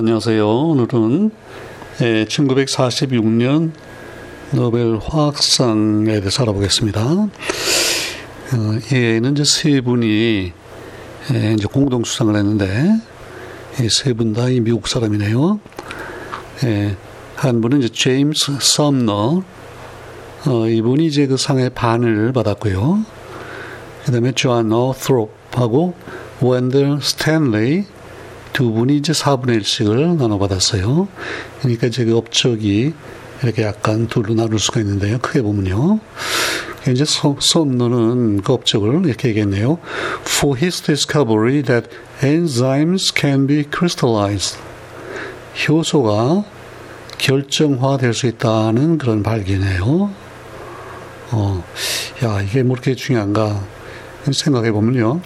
[0.00, 0.48] 안녕하세요.
[0.48, 1.32] 오늘은
[1.98, 3.72] 1946년
[4.52, 7.02] 노벨 화학상에 대해서 알아보겠습니다.
[7.02, 7.28] 어,
[8.92, 10.52] 얘는 이제 세 분이
[11.56, 12.94] 이제 공동 수상을 했는데
[13.90, 15.58] 세 분다 미국 사람이네요.
[17.34, 19.42] 한 분은 이제 제임스 썸너
[20.46, 23.04] 어, 이분이 이제 그 상의 반을 받았고요.
[24.04, 25.94] 그 다음에 존 노트롭하고
[26.40, 27.84] 웬델 스탠레이
[28.58, 31.06] 두 분이 이제 4분의 1씩을 나눠받았어요.
[31.60, 32.92] 그러니까 이제 그 업적이
[33.40, 35.18] 이렇게 약간 둘로 나눌 수가 있는데요.
[35.18, 36.00] 크게 보면요.
[36.90, 39.78] 이제 썸너는 그 업적을 이렇게 얘기했네요.
[40.22, 41.88] For his discovery that
[42.20, 44.58] enzymes can be crystallized.
[45.68, 46.44] 효소가
[47.18, 50.10] 결정화될 수 있다는 그런 발견이에요.
[51.30, 51.64] 어,
[52.24, 53.64] 야, 이게 뭐 이렇게 중요한가
[54.32, 55.20] 생각해 보면요.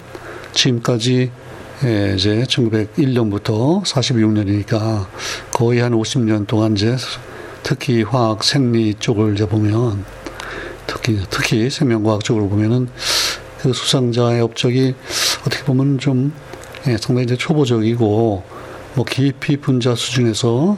[0.51, 1.31] 지금까지
[1.85, 5.05] 예, 이제 1901년부터 46년이니까
[5.51, 6.95] 거의 한 50년 동안 이제
[7.61, 10.05] 특히 화학 생리 쪽을 이제 보면
[10.87, 12.87] 특히 특히 생명과학 쪽으로 보면은
[13.59, 14.95] 그 수상자의 업적이
[15.41, 16.31] 어떻게 보면 좀
[16.87, 18.43] 예, 상당히 이제 초보적이고
[18.95, 20.77] 뭐 깊이 분자 수준에서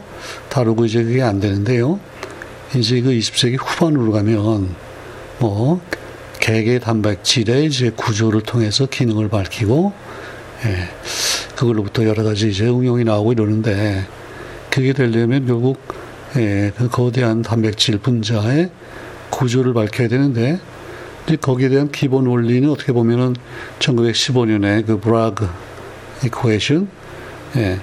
[0.50, 2.00] 다루고 이제 그게 안 되는데요.
[2.76, 4.74] 이제 그 20세기 후반으로 가면
[5.38, 5.82] 뭐
[6.40, 10.05] 개개 단백질의 이제 구조를 통해서 기능을 밝히고
[10.66, 10.90] 예,
[11.56, 14.06] 그걸로부터 여러 가지 이제 응용이 나오고 이러는데
[14.70, 15.78] 그게 되려면 결국
[16.38, 18.72] 예, 그 거대한 단백질 분자의
[19.30, 20.60] 구조를 밝혀야 되는데
[21.26, 23.36] 이제 거기에 대한 기본 원리는 어떻게 보면은
[23.80, 25.48] 1915년에 그 브라그
[26.26, 26.88] 이코에이션
[27.58, 27.80] 예,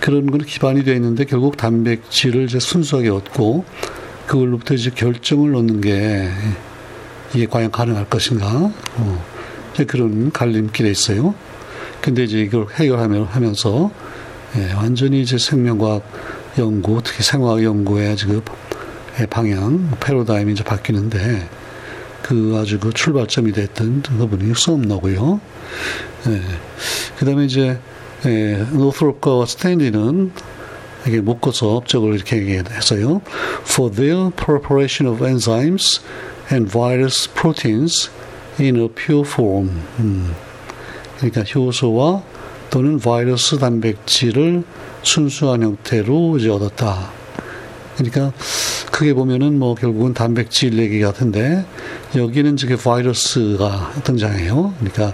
[0.00, 3.64] 그런 건 기반이 되어 있는데 결국 단백질을 이제 순수하게 얻고
[4.26, 6.28] 그걸로부터 이제 결정을 얻는 게
[7.34, 8.70] 이게 과연 가능할 것인가?
[8.96, 9.24] 어,
[9.72, 11.34] 이제 그런 갈림길에 있어요.
[12.00, 13.90] 근데 이제 이걸 해결하면서
[14.56, 16.02] 예, 완전히 이제 생명과학
[16.58, 18.40] 연구, 특히 생화학 연구의 지금
[19.30, 21.48] 방향, 패러다임이 이제 바뀌는데
[22.22, 25.40] 그 아주 그 출발점이 됐던 그분이 썸너고요.
[26.28, 26.40] 예,
[27.18, 27.78] 그 다음에 이제
[28.26, 30.32] 예, 노스롭과 스탠리는
[31.06, 33.20] 이게 묶어서 업적을 이렇게 얘기했어요.
[33.62, 36.02] For their preparation of enzymes
[36.50, 38.10] and virus proteins
[38.58, 39.82] in a pure form.
[40.00, 40.34] 음.
[41.18, 42.22] 그러니까 효소와
[42.70, 44.64] 또는 바이러스 단백질을
[45.02, 47.10] 순수한 형태로 이제 얻었다.
[47.96, 48.32] 그러니까
[48.92, 51.64] 크게 보면은 뭐 결국은 단백질 얘기 같은데
[52.14, 54.74] 여기는 이제 바이러스가 등장해요.
[54.78, 55.12] 그러니까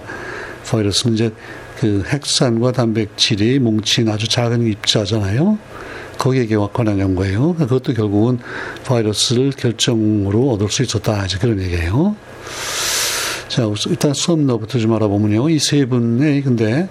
[0.69, 1.33] 바이러스는 이제
[1.79, 5.57] 그 핵산과 단백질이 뭉친 아주 작은 입자잖아요.
[6.17, 7.55] 거기에 관한 연구예요.
[7.55, 8.39] 그것도 결국은
[8.85, 11.25] 바이러스를 결정으로 얻을 수 있었다.
[11.25, 12.15] 이제 그런 얘기예요.
[13.55, 15.49] 자, 일단 수업너부터 좀 알아보면요.
[15.49, 16.89] 이 세 분의, 근데,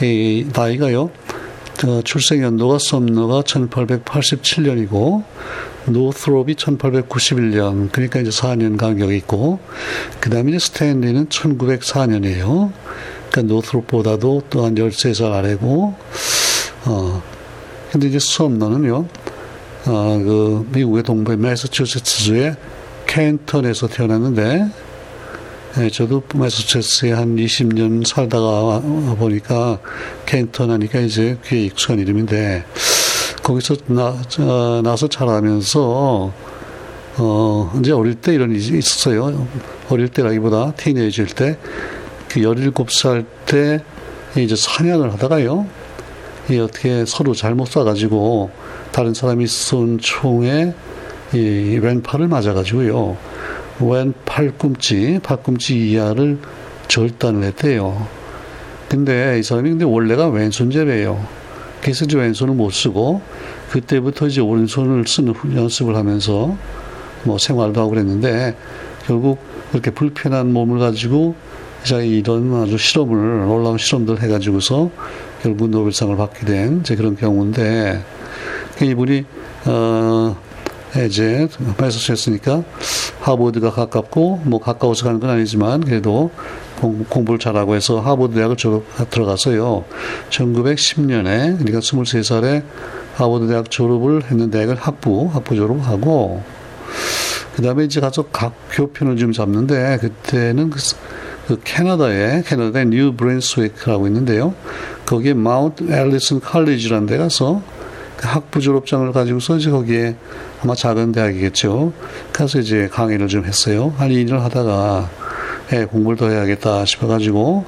[0.00, 1.10] 이 나이가요.
[1.86, 5.24] 어, 출생 연도가 썸너가 1887년이고,
[5.86, 9.58] 노스롭이 1891년, 그러니까 이제 4년 간격이 있고,
[10.20, 12.70] 그 다음에 이제 스탠리는 1904년이에요.
[13.32, 15.96] 그러니까 노스롭보다도 또한 13살 아래고,
[16.84, 17.22] 어,
[17.90, 19.08] 근데 이제 썸너는요,
[19.86, 22.54] 어, 그, 미국의 동부 매사추세츠주의
[23.08, 24.83] 캔턴에서 태어났는데,
[25.76, 28.80] 네, 저도 마사추세츠에 한 20년 살다가
[29.18, 29.80] 보니까
[30.24, 32.64] 켄턴 하니까 이제 그게 익숙한 이름인데
[33.42, 36.32] 거기서 나, 어, 나서 자라면서
[37.16, 39.48] 어, 이제 어릴 때 이런 일이 있었어요.
[39.90, 41.58] 어릴 때라기보다 티네이저일 때,
[42.28, 43.82] 그 17살 때
[44.36, 45.66] 이제 사냥을 하다가요.
[46.50, 48.50] 이 어떻게 서로 잘못 쏴가지고
[48.92, 50.72] 다른 사람이 쏜 총에
[51.32, 53.33] 이 왼팔을 맞아가지고요.
[53.80, 56.38] 왼 팔꿈치, 팔꿈치 이하를
[56.88, 58.06] 절단을 했대요.
[58.88, 61.26] 근데 이 사람이 근데 원래가 왼손잡이에요.
[61.82, 63.20] 그래서 이제 왼손을 못 쓰고
[63.70, 66.56] 그때부터 이제 오른손을 쓰는 연습을 하면서
[67.24, 68.56] 뭐 생활도 하고 그랬는데
[69.06, 69.38] 결국
[69.70, 71.34] 그렇게 불편한 몸을 가지고
[71.82, 74.90] 자기 이런 아주 실험을 놀라운 실험들 해가지고서
[75.42, 78.02] 결국 노벨상을 받게 된 이제 그런 경우인데
[78.80, 79.24] 이분이
[79.66, 80.36] 어
[81.02, 81.48] 이제
[81.78, 82.62] 마사추세츠니까
[83.20, 86.30] 하버드가 가깝고 뭐 가까워서 가는 건 아니지만 그래도
[86.80, 89.84] 공, 부를 잘하고 해서 하버드 대학을 졸업, 들어가서요.
[90.30, 92.62] 1910년에 그러니까 23살에
[93.14, 96.42] 하버드 대학 졸업을 했는데 대학을 학부 학부 졸업하고
[97.56, 100.80] 그 다음에 이제 가서 각 교편을 좀 잡는데 그때는 그,
[101.46, 104.54] 그 캐나다에 캐나다의 뉴 브랜스위크라고 있는데요.
[105.06, 107.73] 거기에 마운트 앨리슨 칼리지라는 데 가서 그
[108.18, 110.16] 학부 졸업장을 가지고서 이제 거기에
[110.62, 111.92] 아마 작은 대학이겠죠.
[112.32, 113.92] 가서 이제 강의를 좀 했어요.
[113.96, 115.10] 한 2년 하다가
[115.72, 117.64] 예, 공부를 더 해야겠다 싶어가지고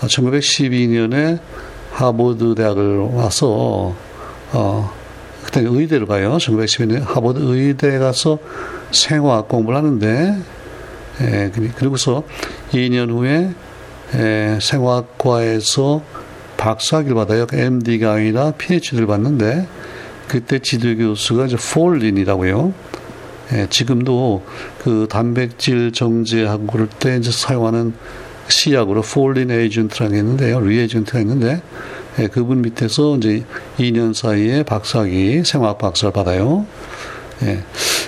[0.00, 1.38] 1912년에
[1.92, 3.94] 하버드 대학을 와서
[5.54, 6.36] 의대로 가요.
[6.36, 8.38] 1912년에 하버드 의대 가서
[8.92, 10.36] 생화학 공부를 하는데,
[11.20, 12.22] 예, 그리고서
[12.72, 13.50] 2년 후에
[14.14, 16.02] 예, 생화학과에서
[16.58, 17.46] 박사학위를 받아요.
[17.50, 19.66] MD가 아니라 PhD를 받는데,
[20.28, 22.74] 그때 지도 교수가 이제 폴린이라고요.
[23.54, 24.44] 예, 지금도
[24.82, 27.94] 그 단백질 정제하고 그럴 때 이제 사용하는
[28.48, 30.60] 시약으로 폴린 agent라는 게 있는데요.
[30.60, 31.62] reagent가 있는데,
[32.18, 33.44] 예, 그분 밑에서 이제
[33.78, 36.66] 2년 사이에 박사학위, 생화학 박사를 받아요.
[37.42, 37.62] 예,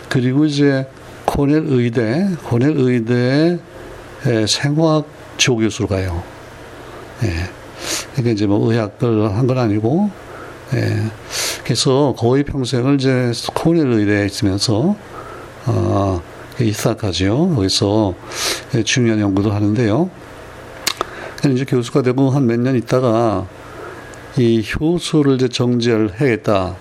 [0.09, 0.87] 그리고 이제
[1.25, 3.59] 코넬 의대, 코넬 의대
[4.27, 5.07] 예, 생화학
[5.39, 6.23] 조교수로 가요.
[7.23, 7.60] 예,
[8.13, 10.11] 그러니까 이제 뭐 의학을 한 건 아니고,
[10.75, 11.03] 예,
[11.65, 14.97] 그래서 거의 평생을 이제 코넬 의대에 있으면서,
[15.67, 16.23] 어,
[16.61, 17.55] 이사까지요.
[17.55, 18.15] 거기서
[18.85, 20.11] 중요한 연구도 하는데요.
[21.53, 23.47] 이제 교수가 되고 한 몇 년 있다가
[24.37, 26.77] 이 효소를 이제 정제를 해야겠다.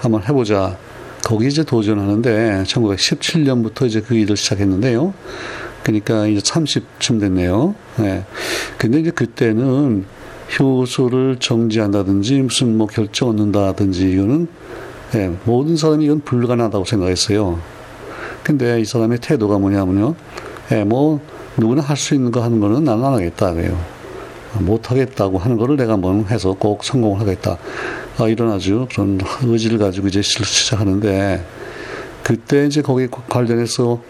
[0.00, 0.76] 한번 해보자.
[1.24, 5.14] 거기 이제 도전하는데 1917년부터 이제 그 일을 시작했는데요.
[5.82, 7.74] 그러니까 이제 30쯤 됐네요.
[7.96, 8.24] 네.
[8.78, 10.04] 근데 이제 그때는
[10.58, 14.48] 효소를 정지한다든지 무슨 뭐 결정 얻는다든지 이거는
[15.12, 17.60] 네, 모든 사람이 이건 불가능하다고 생각했어요.
[18.42, 20.14] 근데 이 사람의 태도가 뭐냐면요.
[20.68, 21.20] 네, 뭐
[21.56, 23.78] 누구나 할 수 있는 거 하는 거는 나는 안 하겠다 그래요.
[24.60, 27.58] 못 하겠다고 하는 거를 내가 한번 해서 꼭 성공을 하겠다.
[28.18, 31.44] 아, 이런 아주 그런 의지를 가지고 이제 시작하는데
[32.22, 34.00] 그때 이제 거기 관련해서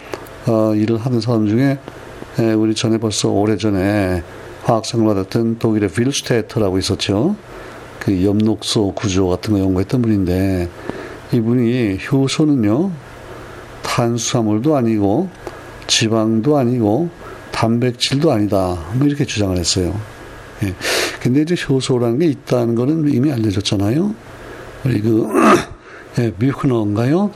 [0.47, 1.79] 어, 일을 하는 사람 중에
[2.39, 4.23] 에, 우리 전에 벌써 오래 전에
[4.65, 7.37] 화학상을 받았던 독일의 빌스테트라고 있었죠.
[8.01, 10.69] 그 엽록소 구조 같은 거 연구했던 분인데
[11.33, 12.91] 이분이 효소는요
[13.83, 15.29] 탄수화물도 아니고
[15.87, 17.09] 지방도 아니고
[17.53, 18.79] 단백질도 아니다.
[18.95, 19.99] 뭐 이렇게 주장을 했어요.
[20.63, 20.75] 예.
[21.21, 24.15] 근데 이제 효소라는 게 있다는 거는 이미 알려졌잖아요.
[24.85, 25.29] 우리 그,
[26.19, 27.31] 예, 뮤크너인가요?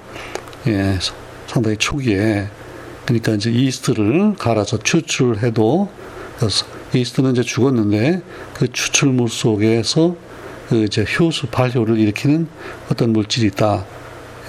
[0.67, 0.99] 예,
[1.47, 2.49] 상당히 초기에.
[3.07, 5.89] 그러니까 이제 이스트를 갈아서 추출해도,
[6.95, 8.23] 이스트는 이제 죽었는데,
[8.55, 10.17] 그 추출물 속에서
[10.69, 12.47] 그 이제 효소 발효를 일으키는
[12.91, 13.85] 어떤 물질이 있다.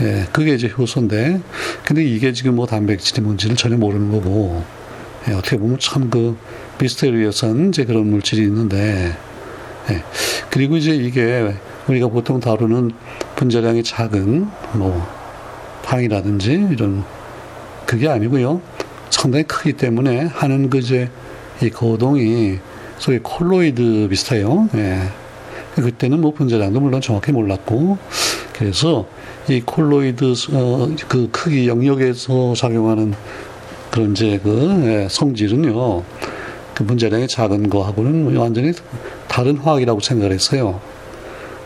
[0.01, 1.41] 예, 그게 이제 효소인데,
[1.85, 4.63] 근데 이게 지금 뭐 단백질이 뭔지를 전혀 모르는 거고,
[5.27, 6.37] 예, 어떻게 보면 참 그,
[6.79, 9.15] 미스테리어스한 이제 그런 물질이 있는데,
[9.89, 10.03] 예.
[10.49, 11.53] 그리고 이제 이게
[11.87, 12.91] 우리가 보통 다루는
[13.35, 15.07] 분자량이 작은 뭐
[15.83, 17.03] 방이라든지 이런
[17.85, 18.61] 그게 아니고요.
[19.09, 21.09] 상당히 크기 때문에 하는 그 이제
[21.61, 22.59] 이 거동이
[22.97, 24.69] 소위 콜로이드 비슷해요.
[24.75, 24.99] 예.
[25.75, 27.97] 그때는 뭐 분자량도 물론 정확히 몰랐고
[28.53, 29.07] 그래서
[29.47, 33.13] 이 콜로이드 어, 그 크기 영역에서 작용하는
[33.91, 36.03] 그런 이제 그 예, 성질은요.
[36.73, 38.71] 그 문제량이 작은 거하고는 완전히
[39.27, 40.79] 다른 화학이라고 생각을 했어요.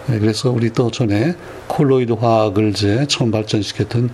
[0.07, 1.35] 네, 그래서 우리 또 전에
[1.67, 4.09] 콜로이드 화학을 이제 처음 발전시켰던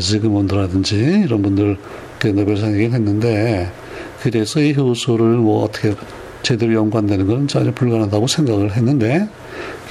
[0.00, 1.76] 지그몬드라든지 이런 분들
[2.18, 3.70] 그 노벨상 얘기를 했는데
[4.30, 5.94] 그래서 이 효소를 뭐 어떻게
[6.42, 9.28] 제대로 연관되는 건 전혀 불가능하다고 생각을 했는데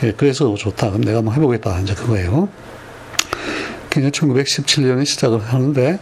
[0.04, 0.90] 예, 그래서 좋다.
[0.90, 1.80] 그럼 내가 한번 해보겠다.
[1.80, 2.50] 이제 그거예요.
[3.90, 6.00] 그냥 1917년에 시작을 하는데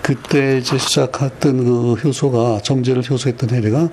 [0.00, 3.88] 그때 이제 시작했던 그 효소가 정제를 효소했던 해리가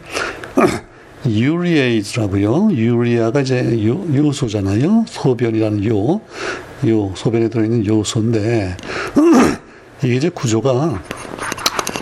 [1.25, 2.69] 유리에이즈라고요.
[2.71, 5.05] 유리아가 이제 요, 요소잖아요.
[5.07, 6.21] 소변이라는 요,
[6.87, 8.77] 요 소변에 들어있는 요소인데
[10.03, 11.01] 이게 이제 구조가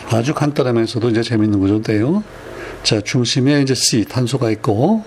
[0.10, 2.24] 아주 간단하면서도 이제 재밌는 구조인데요.
[2.84, 5.04] 자 중심에 이제 C 탄소가 있고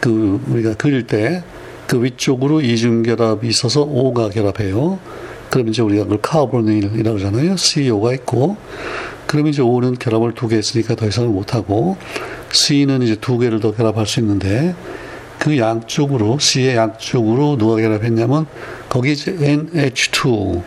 [0.00, 1.42] 그 우리가 그릴 때
[1.86, 4.98] 그 위쪽으로 이중 결합이 있어서 O가 결합해요.
[5.50, 7.56] 그럼 이제 우리가 그걸 카보닐이라고 하잖아요.
[7.56, 8.56] CO가 있고,
[9.26, 11.96] 그럼 이제 O는 결합을 두 개 했으니까 더 이상을 못하고,
[12.52, 14.74] C는 이제 두 개를 더 결합할 수 있는데,
[15.38, 18.46] 그 양쪽으로, C의 양쪽으로 누가 결합했냐면,
[18.88, 20.62] 거기 이제 NH2,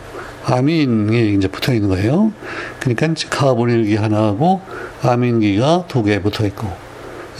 [0.48, 2.32] 아민이 이제 붙어 있는 거예요.
[2.80, 4.62] 그러니까 카보닐기 하나하고
[5.02, 6.68] 아민기가 두 개 붙어 있고,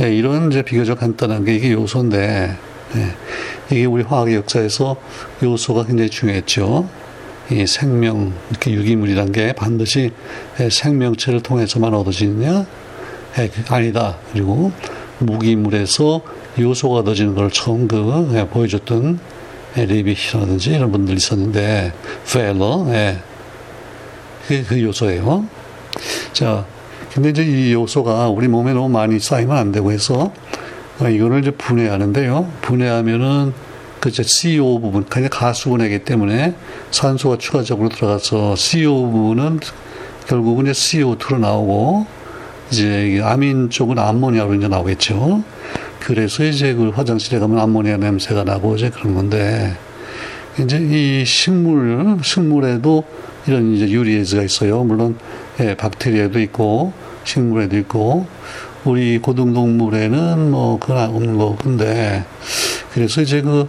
[0.02, 2.56] 예, 이런 이제 비교적 간단한 게 이게 요소인데,
[2.96, 3.14] 예,
[3.70, 4.96] 이게 우리 화학 역사에서
[5.42, 6.88] 요소가 굉장히 중요했죠.
[7.50, 10.10] 이 생명, 이렇게 유기물이란 게 반드시
[10.70, 12.66] 생명체를 통해서만 얻어지느냐?
[13.70, 14.18] 아니다.
[14.32, 14.70] 그리고
[15.18, 16.20] 무기물에서
[16.58, 19.18] 요소가 얻어지는 걸 처음 그 보여줬던
[19.76, 21.92] 리비히라든지 이런 분들 있었는데,
[22.32, 23.18] 펠러, 예.
[24.46, 25.44] 그게 그 요소예요.
[26.32, 26.64] 자,
[27.12, 30.32] 근데 이제 이 요소가 우리 몸에 너무 많이 쌓이면 안 되고 해서,
[31.00, 32.50] 이거를 이제 분해하는데요.
[32.62, 33.52] 분해하면은
[34.00, 36.54] 그 이제 CO 부분, 그냥 가수분해이기 때문에
[36.90, 39.60] 산소가 추가적으로 들어가서 CO 부분은
[40.26, 42.06] 결국은 이제 CO2로 나오고
[42.70, 45.42] 이제 아민 쪽은 암모니아로 이제 나오겠죠.
[46.00, 49.76] 그래서 이제 그 화장실에 가면 암모니아 냄새가 나고 이제 그런 건데
[50.60, 53.04] 이제 이 식물, 식물에도
[53.46, 54.82] 이런 이제 유리에즈가 있어요.
[54.82, 55.16] 물론,
[55.60, 56.92] 예, 박테리아도 있고,
[57.24, 58.26] 식물에도 있고,
[58.84, 62.24] 우리 고등동물에는 뭐, 그건 없는 거근데,
[62.92, 63.68] 그래서 이제 그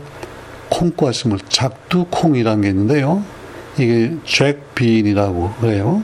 [0.70, 3.24] 콩과 식물, 작두콩이라는 게 있는데요.
[3.78, 6.04] 이게 잭빈이라고 그래요.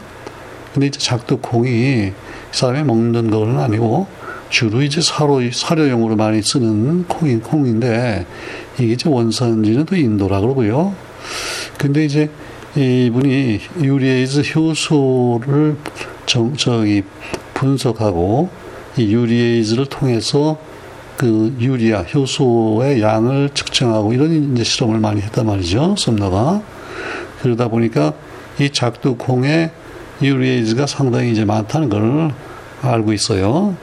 [0.74, 2.12] 근데 이제 작두콩이
[2.51, 4.08] 사람이 먹는 거는 아니고,
[4.50, 8.25] 주로 이제 사료, 사료용으로 많이 쓰는 콩인, 콩인데,
[8.80, 10.94] 이게 이제 원산지는 또 인도라 그러고요.
[11.78, 12.30] 근데 이제
[12.75, 15.78] 이분이 유리에이즈 효소를
[16.25, 17.04] 정, 저기
[17.54, 18.50] 분석하고
[18.98, 20.58] 이 유리에이즈를 통해서
[21.18, 25.96] 그 유리아 효소의 양을 측정하고 이런 이제 실험을 많이 했단 말이죠.
[25.98, 26.62] 썸너가
[27.42, 28.14] 그러다 보니까
[28.60, 29.72] 이 작두콩에
[30.22, 32.34] 유리에이즈가 상당히 이제 많다는 걸
[32.82, 33.75] 알고 있어요.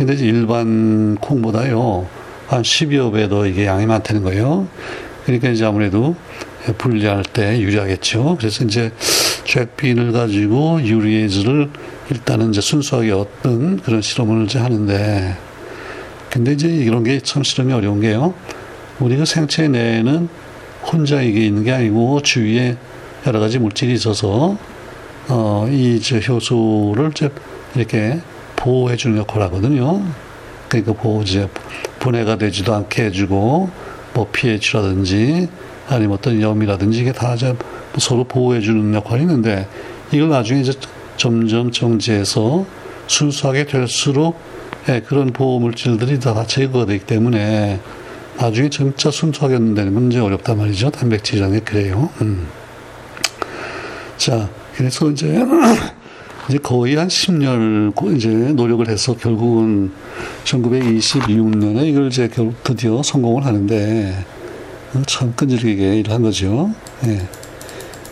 [0.00, 2.06] 근데 일반 콩보다요.
[2.48, 4.66] 한 10여 배 더 이게 양이 많다는 거예요.
[5.26, 6.16] 그러니까 이제 아무래도
[6.78, 8.36] 분리할 때 유리하겠죠.
[8.38, 8.92] 그래서 이제
[9.44, 11.68] 잭빈을 가지고 유리에즈를
[12.10, 15.36] 일단은 이제 순수하게 얻는 그런 실험을 이제 하는데
[16.30, 18.32] 근데 이제 이런 게 참 실험이 어려운 게요.
[19.00, 20.30] 우리가 생체 내에는
[20.90, 22.78] 혼자 이게 있는 게 아니고 주위에
[23.26, 24.56] 여러 가지 물질이 있어서
[25.28, 27.12] 어, 이 효소를
[27.76, 28.18] 이렇게
[28.60, 30.02] 보호해 주는 역할을 하거든요.
[30.68, 31.48] 그러니까 보호 이제
[31.98, 33.70] 분해가 되지도 않게 해주고
[34.14, 35.48] 뭐 pH라든지
[35.88, 37.34] 아니면 어떤 염이라든지 이게 다
[37.98, 39.66] 서로 보호해 주는 역할이 있는데
[40.12, 40.72] 이걸 나중에 이제
[41.16, 42.64] 점점 정지해서
[43.08, 44.38] 순수하게 될수록
[44.88, 47.80] 예, 그런 보호 물질들이 다 제거가 되기 때문에
[48.38, 50.90] 나중에 진짜 순수하게 되는 건 이제 어렵단 말이죠.
[50.90, 52.08] 단백질이라는 게 그래요.
[52.22, 52.46] 음.
[54.16, 55.26] 자, 그래서 이제
[56.50, 59.92] 이제 거의 한 10년 이제 노력을 해서 결국은
[60.42, 62.28] 1926년에 이걸 이제
[62.64, 64.12] 드디어 성공을 하는데
[65.06, 66.72] 참 끈질기게 일을 한 거죠.
[67.06, 67.20] 예.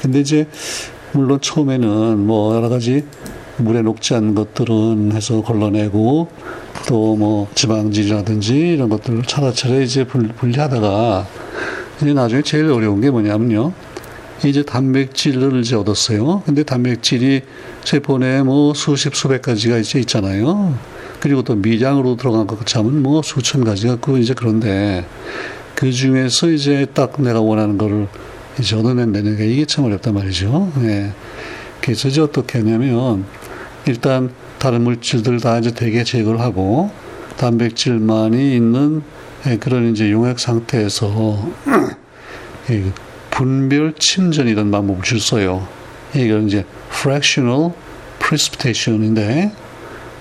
[0.01, 0.47] 근데 이제
[1.11, 3.05] 물론 처음에는 뭐 여러 가지
[3.57, 6.29] 물에 녹지 않은 것들은 해서 걸러내고
[6.87, 11.27] 또 뭐 지방질이라든지 이런 것들을 차라차라 이제 분리하다가
[12.01, 13.73] 이제 나중에 제일 어려운 게 뭐냐면요.
[14.45, 16.43] 이제 단백질을 이제 얻었어요.
[16.47, 17.43] 근데 단백질이
[17.85, 20.79] 세포 내에 뭐 수십, 수백 가지가 이제 있잖아요.
[21.21, 25.05] 그리고 또 미량으로 들어간 것 참은 뭐 수천 가지가 그 이제 그런데
[25.75, 28.09] 그 중에서 이제 딱 내가 원하는 거를
[28.61, 30.73] 이제 얻어낸다는 게 이게 참 어렵단 말이죠.
[30.83, 31.13] 예.
[31.81, 33.25] 그래서 이제 어떻게 하냐면
[33.87, 36.91] 일단 다른 물질들 다 이제 대개 제거를 하고
[37.37, 39.03] 단백질만이 있는
[39.47, 41.49] 예, 그런 이제 용액 상태에서
[43.39, 45.69] 분별 침전이라는 방법을 써요.
[46.13, 47.71] 이건 이제 fractional
[48.19, 49.53] precipitation인데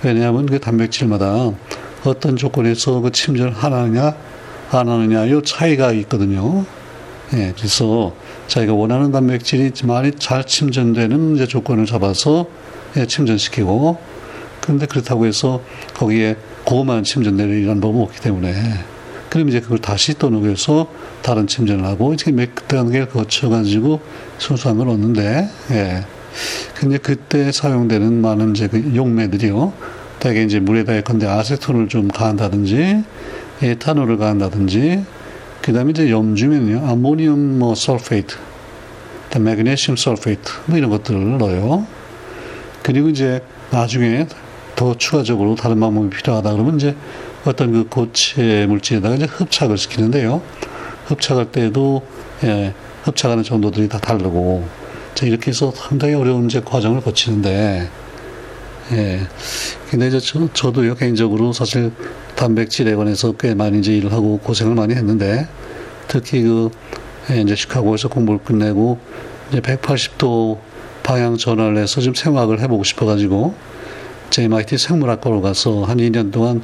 [0.03, 1.49] 왜냐하면 그 단백질마다
[2.03, 4.15] 어떤 조건에서 그 침전을 하느냐
[4.69, 6.63] 안 하느냐 요 차이가 있거든요.
[7.33, 8.13] 예, 그래서
[8.45, 12.45] 자기가 원하는 단백질이 많이 잘 침전되는 이제 조건을 잡아서
[12.97, 13.97] 예, 침전시키고
[14.61, 15.63] 그런데 그렇다고 해서
[15.95, 18.53] 거기에 고만 침전되는 법은 없기 때문에
[19.29, 20.87] 그럼 이제 그걸 다시 또 녹여서
[21.21, 24.01] 다른 침전을 하고 이렇게 몇 단계를 거쳐가지고
[24.77, 26.05] 걸 얻는데, 예.
[26.75, 29.73] 근데 그때 사용되는 많은 이제 그 용매들이요.
[30.19, 33.03] 대개 이제 물에다 예컨대 아세톤을 좀 가한다든지,
[33.61, 35.03] 에탄올을 가한다든지,
[35.61, 36.87] 그 다음에 이제 염류면요.
[36.87, 38.35] ammonium 뭐 sulfate,
[39.37, 41.85] 마그네슘 sulfate, 뭐 이런 것들을 넣어요.
[42.83, 44.27] 그리고 이제 나중에
[44.75, 46.95] 더 추가적으로 다른 방법이 필요하다 그러면 이제
[47.49, 50.41] 어떤 그 고체 물질에다가 이제 흡착을 시키는데요.
[51.05, 52.01] 흡착할 때도
[52.43, 52.73] 예,
[53.03, 54.67] 흡착하는 정도들이 다 다르고
[55.23, 57.89] 이렇게 해서 상당히 어려운 이제 과정을 거치는데
[58.91, 59.19] 예.
[59.89, 61.91] 근데 이제 저, 저도요 개인적으로 사실
[62.35, 65.47] 단백질에 관해서 꽤 많이 이제 일을 하고 고생을 많이 했는데
[66.07, 66.69] 특히 그
[67.31, 68.99] 예, 이제 시카고에서 공부를 끝내고
[69.49, 70.59] 이제 180도
[71.03, 73.55] 방향 전환을 해서 좀 생화학을 해보고 싶어가지고
[74.29, 76.61] 제 MIT 생물학과로 가서 한 2년 동안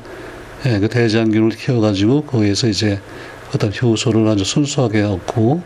[0.66, 3.00] 예, 그 대장균을 키워가지고 거기에서 이제
[3.54, 5.62] 어떤 효소를 아주 순수하게 얻고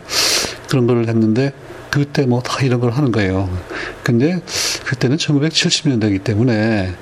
[0.68, 1.52] 그런 걸 했는데
[1.90, 3.48] 그때 뭐 다 이런 걸 하는 거예요.
[4.02, 4.40] 근데
[4.84, 6.92] 그때는 1970년대이기 때문에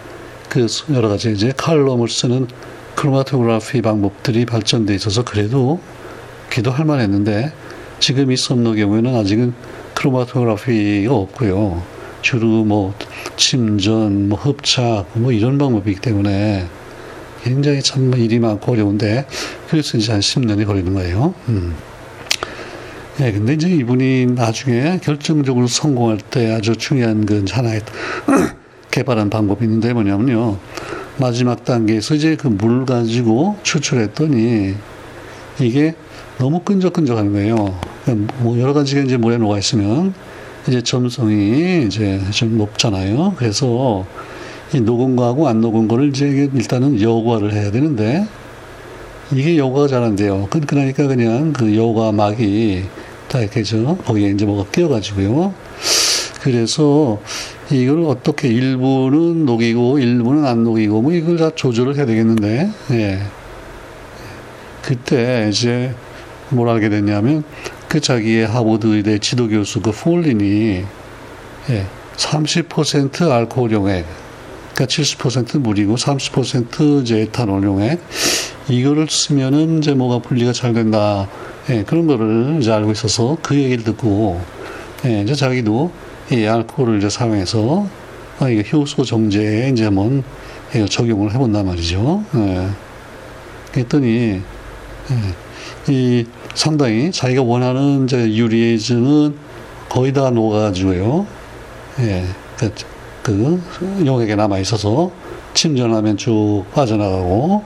[0.49, 2.47] 그 여러 가지 이제 칼럼을 쓰는
[2.95, 5.81] 크로마토그래피 방법들이 발전돼 있어서 그래도
[6.50, 7.53] 기도할 만했는데
[7.99, 9.55] 지금 이 썸너 경우에는 아직은
[9.95, 11.83] 크로마토그래피가 없고요.
[12.23, 12.95] 주로 뭐
[13.37, 16.67] 침전, 뭐 흡착, 뭐 이런 방법이기 때문에
[17.47, 19.25] 굉장히 참 일이 많고 어려운데
[19.71, 21.33] 그래서 이제 한 10년이 걸리는 거예요.
[21.49, 21.76] 음.
[23.21, 27.83] 예, 근데 이제 이분이 나중에 결정적으로 성공할 때 아주 중요한 그 하나의
[28.91, 30.59] 개발한 방법이 있는데 뭐냐면요.
[31.19, 34.75] 마지막 단계에서 이제 그 물 가지고 추출했더니
[35.61, 35.95] 이게
[36.38, 37.79] 너무 끈적끈적한 거예요.
[38.41, 40.12] 뭐 여러 가지가 이제 물에 녹아 있으면
[40.69, 43.35] 이제 점성이 이제 좀 높잖아요.
[43.38, 44.05] 그래서
[44.73, 48.26] 이 녹은 거하고 안 녹은 거를 이제 일단은 여과를 해야 되는데
[49.32, 50.46] 이게 여과가 잘 안 돼요.
[50.50, 52.85] 그, 그러니까 그냥 그 여과 막이
[53.28, 55.52] 다 이렇게 저 거기에 이제 뭐가 끼어가지고요.
[56.42, 57.20] 그래서
[57.70, 63.23] 이걸 어떻게 일부는 녹이고 일부는 안 녹이고 뭐 이걸 다 조절을 해야 되겠는데 예.
[64.82, 65.92] 그때 이제
[66.50, 67.42] 뭘 알게 됐냐면
[67.88, 70.85] 그 자기의 하버드 의대 지도 교수 그 폴린이
[71.70, 74.25] 예, 30% 알코올 용액
[74.76, 77.99] 그러니까 70% 물이고 30% 이제 에탄올 용액
[78.68, 81.26] 이거를 쓰면은 이제 뭐가 분리가 잘 된다
[81.71, 84.40] 예, 그런 거를 이제 알고 있어서 그 얘기를 듣고
[85.06, 85.90] 예, 이제 자기도
[86.30, 87.88] 이 알코올을 이제 사용해서
[88.38, 90.23] 아, 이게 효소 정제에 이제 한번
[90.90, 92.23] 적용을 해본단 말이죠.
[92.35, 92.68] 예.
[93.73, 94.42] 그랬더니
[95.88, 99.35] 예, 이 상당히 자기가 원하는 이제 유리에즈는
[99.88, 101.26] 거의 다 녹아가지고요.
[102.00, 102.26] 예,
[102.59, 102.71] 그,
[103.26, 103.61] 그
[104.06, 105.11] 용액에 남아 있어서
[105.54, 107.64] 침전하면 쭉 빠져나가고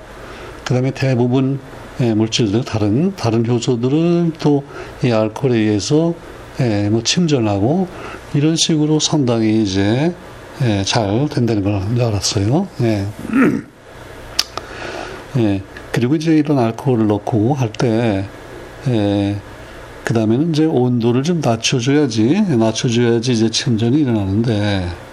[0.65, 1.61] 그 다음에 대부분
[2.01, 4.63] 예, 물질들 다른 다른 효소들은 또
[5.03, 6.15] 이 알코올에 의해서
[6.61, 7.89] 예, 뭐 침전하고
[8.35, 10.15] 이런 식으로 상당히 이제
[10.63, 11.75] 예, 잘 된다는 걸
[12.07, 12.69] 알았어요.
[12.83, 13.07] 예.
[15.39, 15.63] 예.
[15.93, 18.27] 그리고 이제 이런 알코올을 넣고 할 때,
[18.89, 19.37] 예,
[20.05, 25.10] 그 다음에는 이제 온도를 좀 낮춰줘야지, 낮춰줘야지 이제 침전이 일어나는데, 어.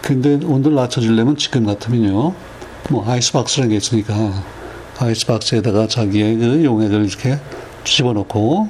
[0.00, 2.34] 근데 온도를 낮춰주려면 지금 같으면요,
[2.90, 4.42] 뭐 아이스박스라는 게 있으니까,
[4.98, 7.38] 아이스박스에다가 자기의 그 용액을 이렇게
[7.84, 8.68] 집어넣고,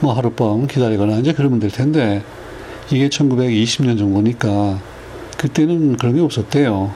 [0.00, 2.22] 뭐 하룻밤 기다리거나 이제 그러면 될 텐데,
[2.90, 4.80] 이게 1920년 정도니까,
[5.38, 6.92] 그때는 그런 게 없었대요.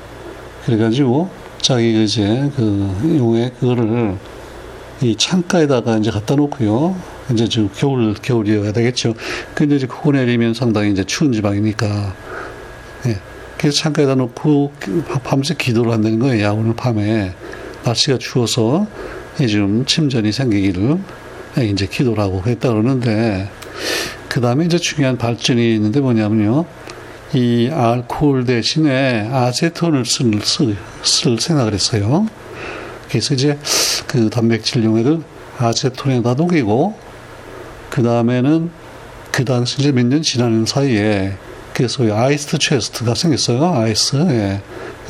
[0.66, 4.16] 그래가지고, 자기가 이제 그 용액 그거를
[5.02, 6.96] 이 창가에다가 이제 갖다 놓고요.
[7.32, 9.14] 이제 좀 겨울 겨울이어야 되겠죠.
[9.54, 12.14] 근데 이제 그거 내리면 상당히 이제 추운 지방이니까
[13.06, 13.18] 예.
[13.56, 14.72] 그래서 창가에다 놓고
[15.24, 16.44] 밤새 기도를 한다는 거예요.
[16.44, 17.32] 야 오늘 밤에
[17.84, 18.86] 날씨가 추워서
[19.48, 20.98] 좀 침전이 생기기를
[21.62, 23.48] 이제 기도를 하고 그랬다 그러는데
[24.28, 26.66] 그 다음에 이제 중요한 발전이 있는데 뭐냐면요.
[27.34, 32.26] 이 알코올 대신에 아세톤을 쓸, 쓸, 쓸 생각을 했어요.
[33.08, 33.58] 그래서 이제
[34.06, 35.20] 그 단백질 용액을
[35.58, 36.94] 아세톤에다 녹이고,
[37.90, 38.70] 그 다음에는
[39.30, 41.34] 그 당시 이제 몇 년 지나는 사이에
[41.78, 43.64] 그래서 아이스 체스트가 생겼어요.
[43.72, 44.16] 아이스.
[44.16, 44.60] 예.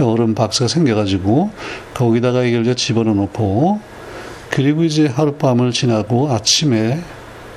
[0.04, 1.50] 얼음 박스가 생겨가지고
[1.94, 3.81] 거기다가 이걸 이제 집어넣어 놓고
[4.50, 7.02] 그리고 이제 하룻밤을 지나고 아침에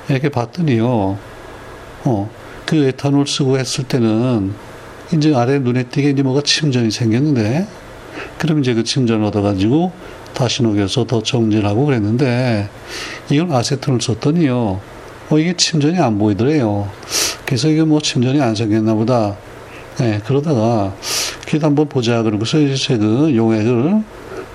[0.07, 1.17] 이렇게 봤더니요.
[2.05, 2.29] 어,
[2.65, 4.53] 그 에탄올 쓰고 했을 때는
[5.13, 7.67] 이제 아래 눈에 띄게 이제 뭐가 침전이 생겼는데
[8.37, 9.91] 그럼 이제 그 침전을 얻어가지고
[10.33, 12.69] 다시 녹여서 더 정진하고 그랬는데
[13.29, 14.79] 이걸 아세톤을 썼더니요.
[15.31, 16.89] 어, 이게 침전이 안 보이더래요.
[17.51, 19.35] 그래서 이게 뭐 침전이 안 생겼나 보다.
[19.97, 20.95] 네, 그러다가
[21.45, 22.23] 그래도 한번 보자.
[22.23, 24.03] 그러고서 이제 그 용액을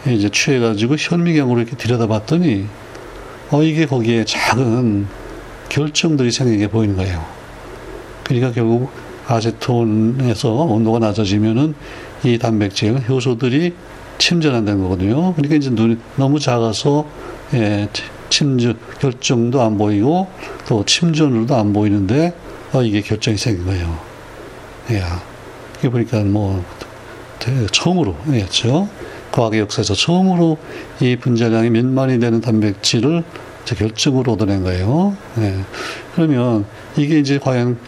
[0.07, 2.65] 이제 취해가지고 현미경으로 이렇게 들여다봤더니
[3.51, 5.09] 어, 이게 거기에 작은
[5.69, 7.23] 결정들이 생기게 보이는 거예요.
[8.25, 8.89] 그러니까 결국
[9.27, 11.75] 아세톤에서 온도가 낮아지면은
[12.25, 13.75] 이 단백질 효소들이
[14.17, 15.35] 침전한다는 거거든요.
[15.35, 17.07] 그러니까 이제 눈이 너무 작아서
[17.53, 17.91] 예,
[18.31, 20.29] 침전 결정도 안 보이고
[20.67, 22.46] 또 침전으로도 안 보이는데
[22.77, 23.99] 어, 이게 결정이 생긴 거예요.
[24.91, 25.03] 예.
[25.79, 26.63] 이게 보니까 뭐
[27.73, 28.87] 처음으로 였죠.
[29.33, 30.59] 과학의 역사에서 처음으로
[31.01, 33.25] 이 분자량이 몇만이 되는 단백질을
[33.65, 35.17] 결정으로 얻어낸 거예요.
[35.39, 35.55] 예.
[36.15, 36.67] 그러면
[36.99, 37.79] 이게 이제 과연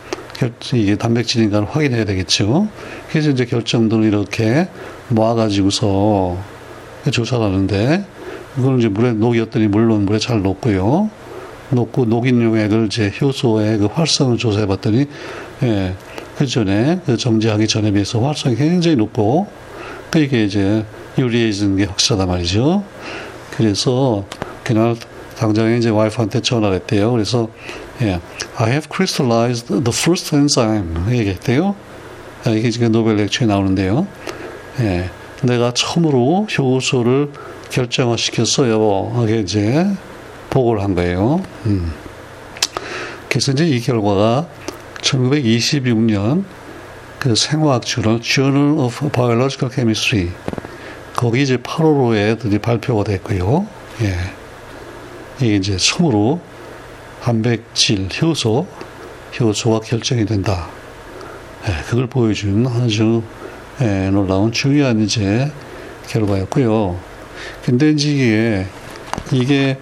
[0.72, 2.68] 이게 단백질인가를 확인해야 되겠죠.
[3.10, 4.68] 그래서 이제 결정들을 이렇게
[5.08, 6.38] 모아가지고서
[7.10, 8.06] 조사를 하는데,
[8.54, 11.10] 그걸 이제 물에 녹였더니 물론 물에 잘 녹고요.
[11.70, 15.06] 녹고 녹인 용액을 이제 효소의 그 활성을 조사해 봤더니,
[15.62, 15.94] 예,
[16.36, 19.46] 그 전에, 그 정지하기 전에 비해서 활성이 굉장히 높고,
[20.10, 20.84] 그 이게 이제
[21.18, 22.84] 유리해지는 게 확실하단 말이죠.
[23.56, 24.24] 그래서
[24.62, 24.96] 그날
[25.36, 27.12] 당장에 이제 와이프한테 전화를 했대요.
[27.12, 27.48] 그래서
[28.02, 28.20] 예,
[28.56, 31.74] I have crystallized the first enzyme 얘기했대요.
[32.44, 34.06] 아, 이게 지금 노벨 렉처에 나오는데요.
[34.80, 35.10] 예,
[35.42, 37.32] 내가 처음으로 효소를
[37.70, 39.24] 결정화시켰어요.
[39.24, 39.86] 이게 이제
[40.50, 41.42] 보고를 한 거예요.
[41.66, 41.92] 음.
[43.28, 44.48] 그래서 이제 이 결과가
[45.00, 46.44] 1926년
[47.18, 50.30] 그 생화학 주론 Journal of Biological Chemistry
[51.14, 53.66] 거기 이제 8월호에 발표가 됐고요.
[54.02, 54.16] 예.
[55.40, 56.40] 이게 이제 처음으로
[57.20, 58.66] 단백질, 효소,
[59.38, 60.68] 효소가 결정이 된다.
[61.66, 63.22] 예, 그걸 보여준 아주
[63.80, 65.50] 예, 놀라운 중요한 이제
[66.08, 66.98] 결과였고요.
[67.64, 68.66] 근데 이제 이게,
[69.32, 69.78] 이게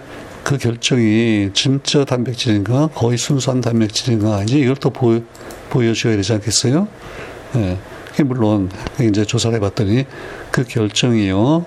[0.47, 5.21] 그 결정이 진짜 단백질인가 거의 순수한 단백질인가 이제 이걸 또 보,
[5.69, 6.87] 보여줘야 되지 않겠어요?
[7.57, 7.77] 예.
[8.23, 8.69] 물론
[9.01, 10.05] 이제 조사를 해봤더니
[10.49, 11.65] 그 결정이요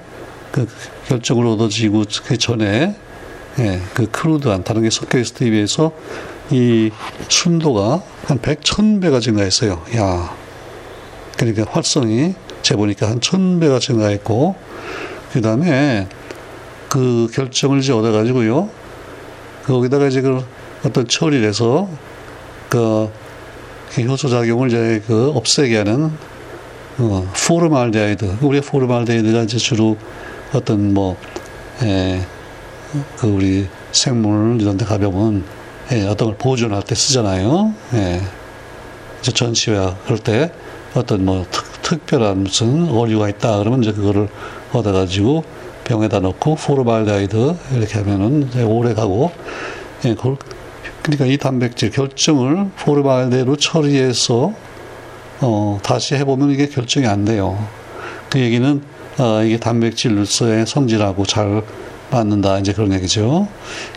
[0.50, 0.66] 그
[1.08, 2.96] 결정으로 얻어지고 그 전에
[3.58, 5.92] 예, 그 crude한 다른 게 섞여 있을 때 비해서
[6.50, 6.90] 이
[7.28, 9.84] 순도가 한 100, 1000배가 증가했어요.
[9.96, 10.34] 야.
[11.36, 14.54] 그러니까 활성이 재보니까 한 1000배가 증가했고,
[15.32, 16.08] 그 다음에
[16.90, 18.68] 그 결정을 이제 얻어가지고요.
[19.64, 20.44] 거기다가 이제 그
[20.84, 21.88] 어떤 처리를 해서
[22.68, 23.08] 그,
[23.90, 26.12] 그 효소 작용을 이제 그 없애게 하는
[26.98, 28.38] 어, 포르말데하이드.
[28.42, 29.96] 우리가 formaldehyde가 이제 주로
[30.52, 31.16] 어떤 뭐,
[31.82, 32.20] 에,
[33.16, 35.44] 그 우리 생물 이런 데 가보면
[35.92, 37.72] 예, 어떤 걸 보존할 때 쓰잖아요.
[37.94, 38.20] 예.
[39.20, 40.52] 이제 전시회 그럴 때
[40.94, 41.46] 어떤 뭐
[41.82, 44.28] 특, 별한 무슨 어류가 있다 그러면 이제 그거를
[44.72, 45.44] 얻어가지고
[45.90, 49.32] 병에다 넣고 포르말데하이드 이렇게 하면은 오래 가고
[50.04, 50.36] 예, 그걸
[51.02, 54.52] 그러니까 이 단백질 결정을 formaldehyde로 처리해서
[55.40, 57.66] 어, 다시 해보면 이게 결정이 안 돼요.
[58.30, 58.82] 그 얘기는
[59.18, 61.64] 어, 이게 단백질로서의 성질하고 잘
[62.12, 63.48] 맞는다 이제 그런 얘기죠.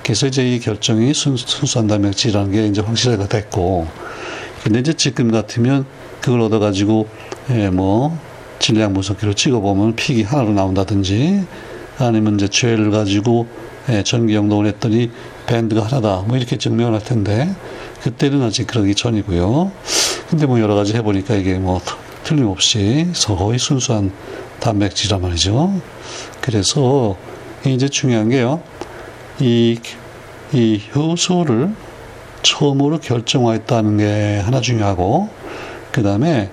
[0.02, 3.88] 그래서 이제 이 결정이 순, 순수한 단백질이라는 게 이제 확실하게 됐고,
[4.64, 5.86] 근데 이제 지금 같으면
[6.22, 7.08] 그걸 얻어가지고
[7.52, 8.18] 예, 뭐
[8.60, 11.44] 질량 분석기로 찍어보면 픽이 하나로 나온다든지
[11.98, 13.48] 아니면 이제 죄를 가지고
[13.90, 15.12] 예, 전기 영동을 했더니
[15.46, 17.54] 밴드가 하나다 뭐 이렇게 증명을 할 텐데
[18.02, 19.72] 그때는 아직 그러기 전이고요.
[20.30, 21.82] 근데 뭐 여러 가지 해보니까 이게 뭐
[22.24, 24.12] 틀림없이 거의 순수한
[24.60, 25.82] 단백질이란 말이죠.
[26.42, 27.18] 그래서
[27.66, 28.62] 이제 중요한 게요.
[29.40, 29.80] 이,
[30.54, 31.72] 이 효소를
[32.42, 35.30] 처음으로 결정화했다는 게 하나 중요하고,
[35.92, 36.50] 그 다음에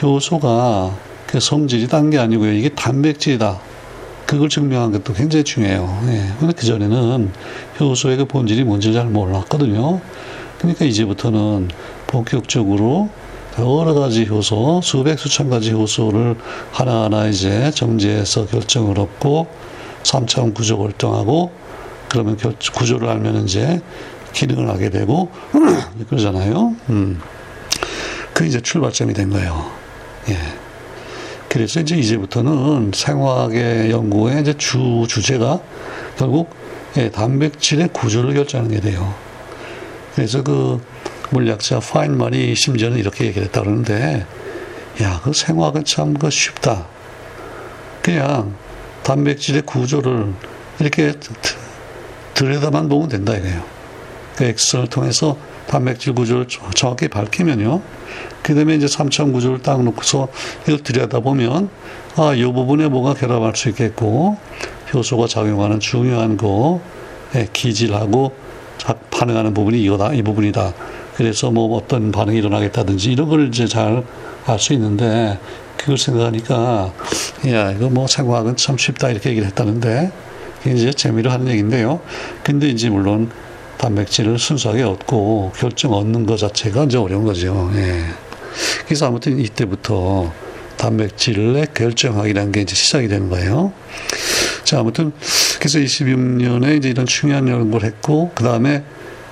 [0.00, 0.96] 효소가
[1.26, 2.52] 그 성질이 딴게 아니고요.
[2.52, 3.60] 이게 단백질이다.
[4.28, 6.02] 그걸 증명한 것도 굉장히 중요해요.
[6.08, 6.34] 예.
[6.38, 7.32] 근데 그전에는
[7.80, 10.02] 효소의 그 본질이 뭔지 잘 몰랐거든요.
[10.58, 11.70] 그러니까 이제부터는
[12.06, 13.08] 본격적으로
[13.58, 16.36] 여러 가지 효소, 수백, 수천 가지 효소를
[16.72, 19.48] 하나하나 이제 정제해서 결정을 얻고
[20.02, 21.50] 3차원 구조 활동하고
[22.10, 22.36] 그러면
[22.74, 23.80] 구조를 알면 이제
[24.34, 25.30] 기능을 하게 되고
[26.10, 26.76] 그러잖아요.
[26.90, 27.18] 음.
[28.34, 29.72] 그 이제 출발점이 된 거예요.
[30.28, 30.67] 예.
[31.48, 35.60] 그래서 이제 이제부터는 생화학의 연구의 이제 주 주제가
[36.16, 36.50] 결국
[36.96, 39.14] 예, 단백질의 구조를 결정하는 게 돼요.
[40.14, 40.82] 그래서 그
[41.30, 44.26] 물리학자 파인만이 심지어는 이렇게 얘기했다 그러는데,
[45.02, 46.86] 야, 그 생화학은 참 그 쉽다.
[48.02, 48.54] 그냥
[49.02, 50.32] 단백질의 구조를
[50.80, 51.12] 이렇게
[52.34, 53.62] 들여다만 보면 된다 이거예요.
[54.36, 57.82] 그 엑스를 통해서 단백질 구조를 정확히 밝히면요.
[58.48, 60.28] 그 다음에 이제 3차 구조를 딱 놓고서
[60.62, 61.68] 이걸 들여다보면,
[62.16, 64.38] 아, 이 부분에 뭐가 결합할 수 있겠고,
[64.94, 66.80] 효소가 작용하는 중요한 거,
[67.34, 68.32] 예, 기질하고
[69.10, 70.72] 반응하는 부분이 이거다, 이 부분이다.
[71.14, 74.02] 그래서 뭐 어떤 반응이 일어나겠다든지 이런 걸 이제 잘
[74.46, 75.38] 알 수 있는데,
[75.76, 76.90] 그걸 생각하니까
[77.48, 80.10] 야 이거 뭐 생화학은 참 쉽다 이렇게 얘기를 했다는데
[80.66, 82.00] 이제 재미로 하는 얘기인데요.
[82.42, 83.30] 근데 이제 물론
[83.76, 87.70] 단백질을 순수하게 얻고 결정 얻는 것 자체가 이제 어려운 거죠.
[87.74, 88.27] 예.
[88.84, 90.32] 그래서 아무튼 이때부터
[90.76, 93.72] 단백질의 결정학이라는 게 이제 시작이 되는 거예요.
[94.64, 95.12] 자, 아무튼
[95.58, 98.84] 그래서 26년에 이제 이런 중요한 연구를 했고 그 다음에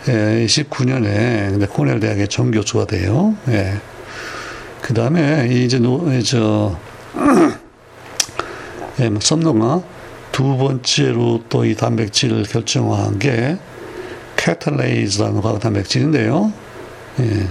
[0.05, 3.37] 29년에 코넬 대학의 정교수가 돼요.
[3.49, 3.75] 예.
[4.83, 6.79] 그 다음에 이제 노, 저,
[9.01, 9.83] 예, 뭐 썸너가
[10.33, 13.57] 두 번째로 또 이 단백질을 결정화한 게
[14.37, 16.53] catalase라는 화학 단백질인데요.
[17.21, 17.47] 예.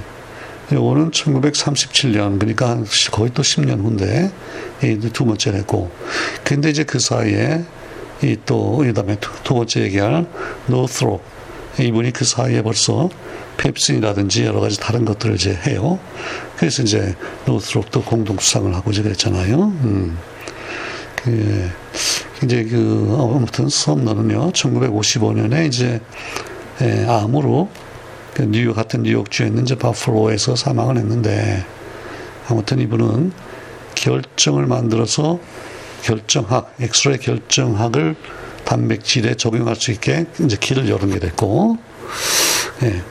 [0.71, 4.31] 요거는 1937년, 그러니까 거의 또 10년 후인데,
[5.13, 5.91] 두 번째를 했고.
[6.43, 7.63] 근데 이제 그 사이에,
[8.23, 10.25] 이 또, 이 다음에 두, 두 번째 얘기할
[10.67, 11.21] 노스롭.
[11.79, 13.09] 이분이 그 사이에 벌써
[13.57, 15.99] 펩신이라든지 여러 가지 다른 것들을 이제 해요.
[16.55, 19.61] 그래서 이제 노스롭도 공동 수상을 하고 이제 그랬잖아요.
[19.61, 20.17] 음.
[21.17, 21.69] 그,
[22.43, 25.99] 이제 그, 아무튼 썸너는요, 1955년에 이제,
[26.81, 27.84] 에, 암으로 그
[28.43, 31.65] 뉴욕 같은 뉴욕주에 있는 이제 바플로에서 사망을 했는데,
[32.47, 33.31] 아무튼 이분은
[33.95, 35.39] 결정을 만들어서
[36.03, 38.15] 결정학, 엑스레이 결정학을
[38.65, 41.77] 단백질에 적용할 수 있게 이제 길을 열은 게 됐고,
[42.83, 43.01] 예.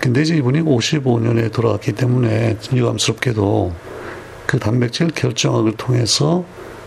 [0.00, 3.74] 근데 이제 이분이 55년에 돌아왔기 때문에 유감스럽게도
[4.46, 6.44] 그 단백질 결정학을 통해서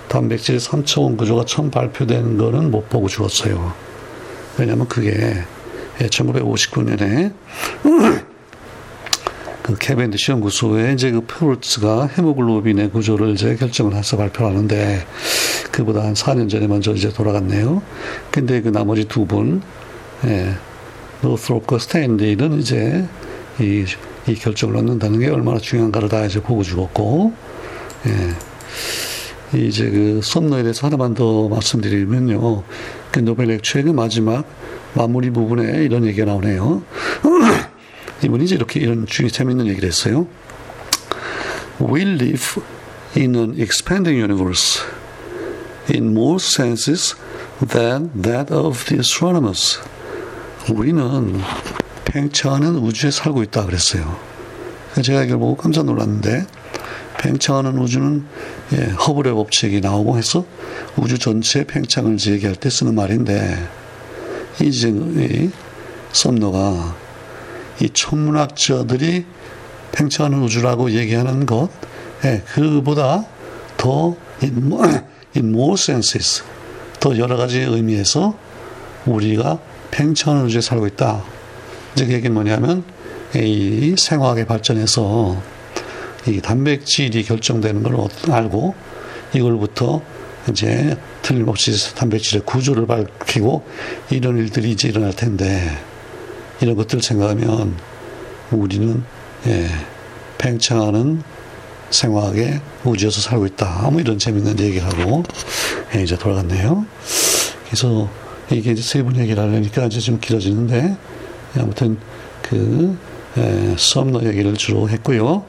[0.08, 3.74] 단백질의 3차원 구조가 처음 발표된 거는 못 보고 죽었어요.
[4.58, 5.44] 왜냐면 그게
[6.00, 7.34] 1959년에
[9.64, 15.06] 그 케벤디시 연구소에 이제 그 프루츠가 헤모글로빈의 구조를 이제 결정을 해서 발표하는데
[15.72, 17.82] 그보다 한 4년 전에 먼저 이제 돌아갔네요.
[18.32, 19.62] 근데 그 나머지 두 분,
[20.26, 20.54] 예,
[21.22, 23.08] 노스롭과 스탠리는 이제
[23.60, 23.86] 이,
[24.28, 27.34] 이 결정을 얻는다는 게 얼마나 중요한가를 다 이제 보고 죽었고,
[28.08, 29.58] 예.
[29.58, 32.64] 이제 그 썸너에 대해서 하나만 더 말씀드리면요.
[33.12, 34.46] 그 노벨 액추의 그 마지막
[34.94, 36.84] 마무리 부분에 이런 얘기가 나오네요.
[38.24, 40.28] 이분이 이제 이렇게 이런 재밌는 얘기를 했어요.
[41.82, 42.62] We live
[43.16, 44.82] in an expanding universe
[45.92, 47.16] in more senses
[47.68, 49.80] than that of the astronomers.
[50.70, 51.42] 우리는
[52.06, 54.18] 팽창하는 우주에 살고 있다 그랬어요.
[55.02, 56.46] 제가 이걸 보고 깜짝 놀랐는데
[57.20, 58.26] 팽창하는 우주는
[58.74, 60.46] 예, 허블의 법칙이 나오고 해서
[60.98, 63.58] 우주 전체의 팽창을 얘기할 때 쓰는 말인데
[64.60, 65.50] 이제 이
[66.12, 66.96] 썸너가
[67.82, 69.26] 이 천문학자들이
[69.92, 71.70] 팽창하는 우주라고 얘기하는 것,
[72.26, 73.26] 예, 그보다
[73.78, 74.58] 더 in
[75.36, 76.44] more senses,
[77.00, 78.38] 더 여러 가지 의미에서
[79.06, 79.60] 우리가
[79.92, 81.24] 팽창하는 우주에 살고 있다.
[81.96, 82.84] 이제 그 얘기는 뭐냐면
[83.36, 85.42] 이 생화학의 발전에서
[86.28, 88.76] 이 단백질이 결정되는 걸 알고
[89.34, 90.02] 이걸부터
[90.50, 93.64] 이제 틀림없이 단백질의 구조를 밝히고
[94.10, 95.70] 이런 일들이 이제 일어날 텐데
[96.62, 97.78] 이런 것들을 생각하면
[98.52, 99.04] 우리는
[99.48, 99.68] 예,
[100.38, 101.24] 팽창하는
[101.90, 103.90] 생화학의 우주에서 살고 있다.
[103.92, 105.24] 뭐 이런 재밌는 얘기하고
[105.96, 106.86] 예, 이제 돌아갔네요.
[107.66, 108.10] 그래서
[108.52, 110.98] 이게 이제 세분 얘기를 하려니까 이제 좀 길어지는데
[111.58, 111.98] 아무튼
[112.42, 112.98] 그
[113.38, 115.46] 예, 썸너 얘기를 주로 했고요.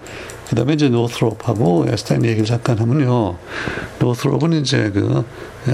[0.52, 3.38] 그 다음에 이제 노스롭하고 스탠리 얘기를 잠깐 하면요.
[4.00, 5.24] 노스롭은 이제 그,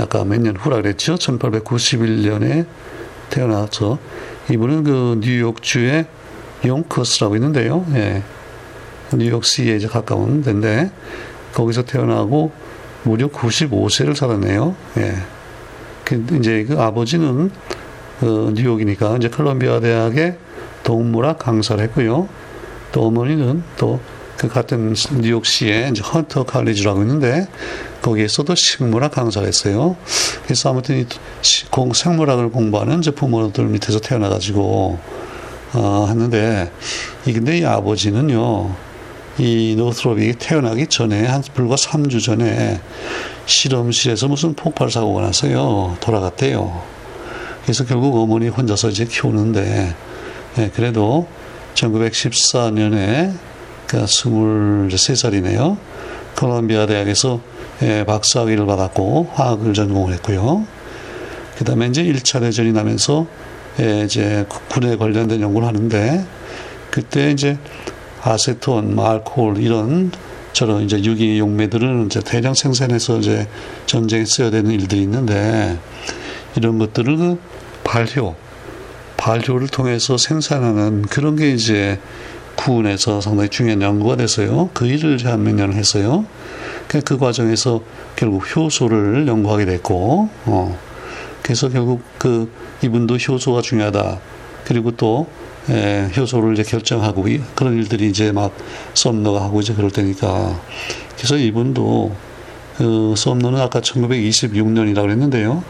[0.00, 1.16] 아까 몇 년 후라 그랬죠.
[1.16, 2.64] 1891년에
[3.28, 3.98] 태어나서
[4.48, 6.06] 이분은 그 뉴욕주의
[6.64, 7.84] 용커스라고 있는데요.
[7.94, 8.22] 예.
[9.12, 10.92] 뉴욕시에 이제 가까운 데인데
[11.54, 12.52] 거기서 태어나고
[13.02, 14.76] 무려 95세를 살았네요.
[14.98, 15.14] 예.
[16.04, 17.50] 그 이제 그 아버지는
[18.20, 20.38] 어, 뉴욕이니까 이제 컬럼비아 대학의
[20.84, 22.28] 동물학 강사를 했고요.
[22.92, 23.98] 또 어머니는 또
[24.38, 27.48] 그 같은 뉴욕시에 이제 헌터 칼리지라고 있는데
[28.02, 29.96] 거기에서도 식물학 강사를 했어요.
[30.44, 31.06] 그래서 아무튼 이
[31.70, 34.98] 공, 생물학을 공부하는 이제 부모들 밑에서 태어나가지고
[35.74, 36.70] 어, 했는데
[37.26, 38.74] 이 근데 이 아버지는요
[39.38, 42.80] 이 노스롭이 태어나기 전에 한 불과 3주 전에
[43.46, 46.80] 실험실에서 무슨 폭발 사고가 나서요 돌아갔대요.
[47.64, 49.94] 그래서 결국 어머니 혼자서 이제 키우는데
[50.58, 51.26] 예, 그래도
[51.74, 53.47] 1914년에
[53.88, 55.76] 그러니까 23살이네요.
[56.36, 57.40] 콜롬비아 대학에서
[57.82, 60.66] 예, 박사학위를 받았고 화학을 전공을 했고요.
[61.56, 63.26] 그 다음에 이제 1차 대전이 나면서
[63.80, 66.24] 예, 이제 군에 관련된 연구를 하는데
[66.90, 67.58] 그때 이제
[68.22, 70.12] 아세톤, 뭐 알코올 이런
[70.52, 73.48] 저런 이제 유기 용매들은 이제 대량 생산해서 이제
[73.86, 75.78] 전쟁에 써야 되는 일들이 있는데
[76.56, 77.38] 이런 것들을 그
[77.84, 78.34] 발효,
[79.16, 82.00] 발효를 통해서 생산하는 그런 게 이제
[82.58, 84.68] 구운에서 상당히 중요한 연구가 돼서요.
[84.74, 86.26] 그 일을 한 몇 년을 했어요.
[86.88, 87.80] 그, 그 과정에서
[88.16, 90.78] 결국 효소를 연구하게 됐고, 어.
[91.42, 94.18] 그래서 결국 그 이분도 효소가 중요하다.
[94.64, 95.28] 그리고 또
[95.70, 98.52] 에, 효소를 이제 결정하고 그런 일들이 이제 막
[98.94, 100.60] 썸너가 하고 이제 그럴 때니까.
[101.16, 102.14] 그래서 이분도
[102.76, 105.62] 그 썸너는 아까 1926년이라고 그랬는데요.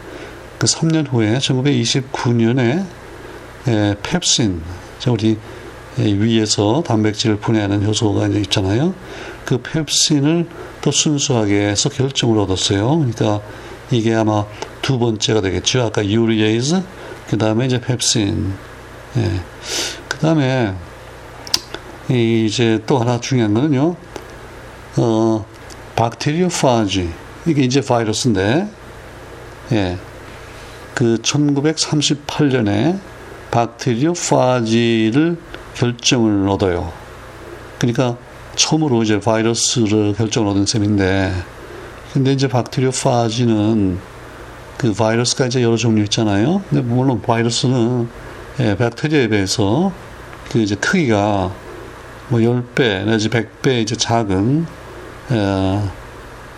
[0.57, 2.85] 그 3년 후에 1929년에
[3.67, 4.61] 에, 펩신,
[5.07, 5.37] 우리
[5.99, 8.93] 위에서 단백질을 분해하는 효소가 이제 있잖아요.
[9.45, 10.47] 그 펩신을
[10.81, 12.97] 또 순수하게 해서 결정을 얻었어요.
[12.97, 13.41] 그러니까
[13.91, 14.45] 이게 아마
[14.81, 15.83] 두 번째가 되겠죠.
[15.83, 16.81] 아까 유리에이즈,
[17.29, 18.53] 그 다음에 이제 펩신.
[19.17, 19.41] 예.
[20.07, 20.73] 그 다음에
[22.09, 23.95] 이제 또 하나 중요한 거는요.
[24.97, 25.45] 어,
[25.95, 27.09] 박테리오파지.
[27.47, 28.67] 이게 이제 바이러스인데,
[29.71, 29.97] 예.
[30.93, 32.99] 그 1938년에
[33.51, 35.37] 박테리오파지를
[35.79, 36.91] 결정을 얻어요.
[37.79, 38.17] 그러니까
[38.55, 41.33] 처음으로 이제 바이러스를 결정을 얻은 셈인데,
[42.13, 43.99] 근데 이제 박테리오파지는
[44.77, 46.61] 그 바이러스가 이제 여러 종류 있잖아요.
[46.69, 48.09] 근데 물론 바이러스는
[48.59, 49.93] 예, 박테리아에 비해서
[50.51, 51.53] 그 이제 크기가
[52.27, 54.65] 뭐 10배 내지 100배 이제 작은
[55.29, 55.91] 어,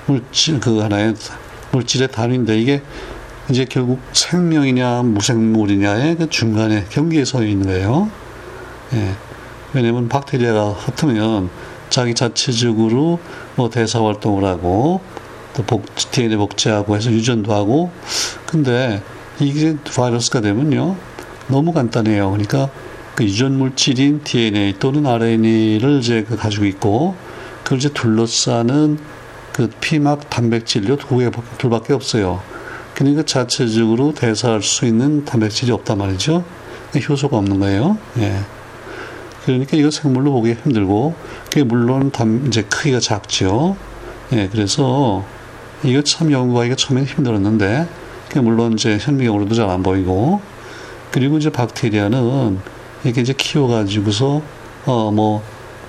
[0.08, 1.14] 물질 그 하나의
[1.72, 2.82] 물질의 단위인데 이게
[3.50, 8.10] 이제 결국 생명이냐 무생물이냐의 그 중간에 경계에 서 있는 거예요.
[8.94, 9.16] 예.
[9.74, 11.50] 왜냐면 박테리아가 흩으면
[11.90, 13.20] 자기 자체적으로
[13.56, 15.02] 뭐 대사 활동을 하고
[15.54, 17.92] 또 복, DNA 복제하고 해서 유전도 하고
[18.46, 19.02] 근데
[19.40, 20.96] 이게 바이러스가 되면요
[21.48, 22.32] 너무 간단해요.
[22.32, 22.70] 그러니까
[23.16, 27.16] 그 유전 물질인 DNA 또는 RNA를 이제 그 가지고 있고
[27.64, 28.98] 그걸 이제 둘러싸는
[29.52, 32.42] 그 피막 단백질료 두 개, 둘밖에 없어요.
[32.94, 36.44] 그러니까 자체적으로 대사할 수 있는 단백질이 없단 말이죠.
[36.96, 37.98] 효소가 없는 거예요.
[38.20, 38.40] 예.
[39.46, 43.76] 그러니까 이거 생물로 보기 힘들고, 그게 물론 담, 이제 크기가 작죠.
[44.34, 45.24] 예, 그래서
[45.84, 47.88] 이거 참 연구하기가 처음엔 힘들었는데,
[48.42, 50.42] 물론 이제 현미경으로도 잘 안 보이고,
[51.12, 52.60] 그리고 이제 박테리아는
[53.04, 54.42] 이렇게 이제 키워가지고서,
[54.86, 55.44] 어, 뭐,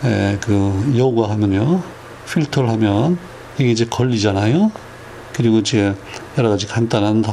[0.05, 1.83] 에, 그, 요구하면요,
[2.31, 3.19] 필터를 하면
[3.59, 4.73] 이게 이제 걸리잖아요.
[5.33, 5.95] 그리고 이제
[6.39, 7.25] 여러 가지 간단한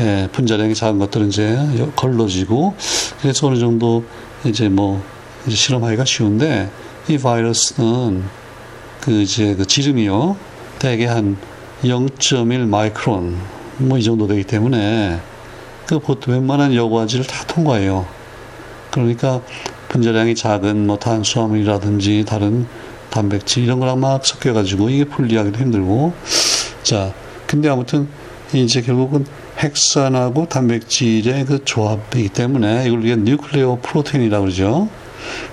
[0.00, 1.58] 예, 분자량이 작은 것들은 이제
[1.96, 2.74] 걸러지고
[3.20, 4.04] 그래서 어느 정도
[4.44, 5.02] 이제 뭐
[5.48, 6.70] 이제 실험하기가 쉬운데
[7.08, 8.22] 이 바이러스는
[9.00, 10.36] 그 이제 그 지름이요
[10.78, 11.36] 대개 한
[11.82, 13.36] 0.1 마이크론
[13.78, 15.18] 뭐 이 정도 되기 때문에
[15.86, 18.06] 그 보통 웬만한 여과지를 다 통과해요.
[18.90, 19.40] 그러니까
[19.88, 22.66] 분자량이 작은 뭐 탄수화물이라든지 다른
[23.10, 26.12] 단백질 이런 거랑 막 섞여가지고 이게 분리하기도 힘들고
[26.82, 27.14] 자
[27.46, 28.08] 근데 아무튼
[28.52, 29.24] 이제 결국은
[29.58, 34.88] 핵산하고 단백질의 그 조합이기 때문에 이걸 우리가 뉴클레오 프로테인이라고 그러죠.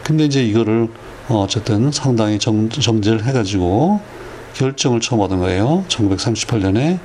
[0.03, 0.87] 근데 이제 이거를
[1.27, 3.99] 어, 어쨌든 상당히 정, 정제를 해가지고
[4.53, 5.83] 결정을 처음 얻은 거예요.
[5.87, 6.99] 1938년에.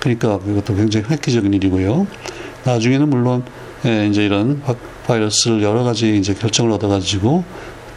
[0.00, 2.06] 그러니까 그것도 굉장히 획기적인 일이고요.
[2.64, 3.44] 나중에는 물론
[3.84, 4.62] 예, 이제 이런
[5.06, 7.44] 바이러스를 여러 가지 이제 결정을 얻어가지고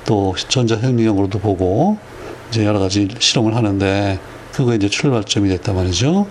[0.06, 1.98] 또 전자현미경으로도 보고
[2.50, 4.20] 이제 여러 가지 실험을 하는데
[4.54, 6.28] 그거 이제 출발점이 됐단 말이죠.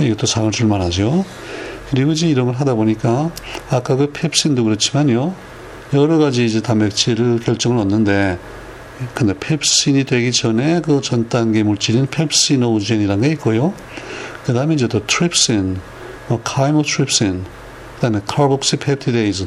[0.00, 1.24] 이것도 상을 줄 만하죠.
[1.90, 3.30] 그리고 이제 이런 걸 하다 보니까
[3.70, 5.34] 아까 그 펩신도 그렇지만요.
[5.94, 8.38] 여러 가지 이제 단백질을 결정을 얻는데
[9.14, 13.74] 근데 펩신이 되기 전에 그 전 단계 물질인 pepsinogen이라는 게 있고요.
[14.44, 15.78] 그 다음에 이제 또 트립신,
[16.28, 17.44] 뭐 chymotrypsin,
[17.96, 19.46] 그 다음에 carboxypeptidase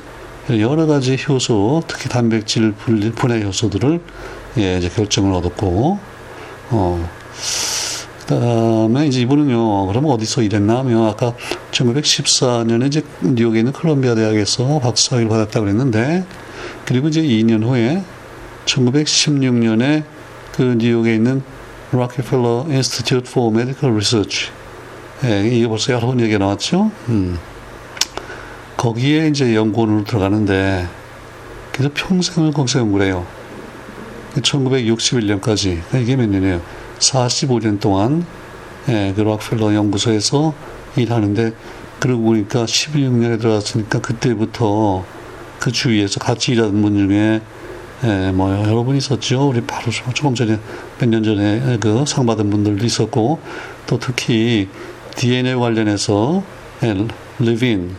[0.59, 4.01] 여러 가지 효소, 특히 단백질 분해 효소들을
[4.57, 5.99] 예, 이제 결정을 얻었고,
[6.71, 7.88] 어, 그
[8.29, 11.33] 다음에 이제 이분은요, 그러면 어디서 일했나 하면 아까
[11.71, 16.25] 1914년에 이제 뉴욕에 있는 콜롬비아 대학에서 박사학위를 받았다고 그랬는데,
[16.85, 18.03] 그리고 이제 2년 후에
[18.65, 20.03] 1916년에
[20.53, 21.41] 그 뉴욕에 있는
[21.91, 24.51] Rockefeller Institute for Medical Research.
[25.23, 26.91] 예, 이게 벌써 여러 번 얘기가 나왔죠.
[27.09, 27.39] 음.
[28.77, 30.87] 거기에 이제 연구원으로 들어가는데,
[31.71, 33.25] 그래서 평생을 거기서 연구를 해요.
[34.35, 35.81] 1961년까지.
[35.99, 36.61] 이게 몇 년이에요?
[36.99, 38.25] 45년 동안
[38.87, 40.53] 예, 그 락펠러 연구소에서
[40.95, 41.53] 일하는데
[41.99, 45.03] 그러고 보니까 16년에 들어갔으니까 그때부터
[45.59, 47.41] 그 주위에서 같이 일하는 분 중에
[48.05, 49.49] 예, 뭐 여러 분 있었죠.
[49.49, 50.57] 우리 바로 조금 전에
[50.99, 53.39] 몇 년 전에 그 상 받은 분들도 있었고
[53.87, 54.69] 또 특히
[55.15, 56.41] DNA 관련해서
[56.83, 57.07] 예,
[57.39, 57.95] 레빈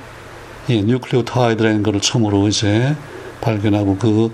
[0.71, 2.97] 예, 뉴클레오타이드라는 것을 처음으로 이제
[3.43, 4.33] 발견하고 그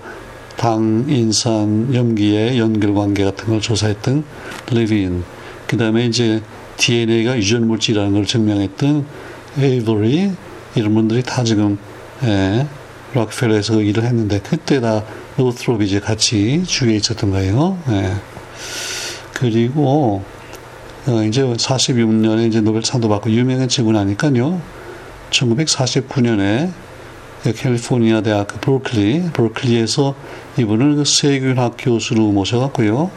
[0.57, 4.23] 당인산 염기의 연결 관계 같은 걸 조사했던
[4.71, 5.23] 레빈,
[5.67, 6.41] 그 다음에 이제
[6.77, 9.05] DNA가 유전 물질이라는 걸 증명했던
[9.59, 10.31] 에이버리
[10.75, 11.77] 이런 분들이 다 지금
[12.23, 12.67] 예,
[13.13, 15.03] 락펠러에서 일을 했는데 그때 다
[15.37, 17.77] 노트롭이 이제 같이 주위에 있었던 거예요.
[17.89, 18.13] 예.
[19.33, 20.23] 그리고
[21.07, 24.61] 어, 이제 46년에 이제 노벨상도 받고 유명해지고 나니까요.
[25.29, 26.71] 1949년에
[27.53, 30.15] 캘리포니아 대학 그 브루클리, 브루클리에서
[30.57, 33.11] 이분을 그 세균학 교수로 모셔갔고요.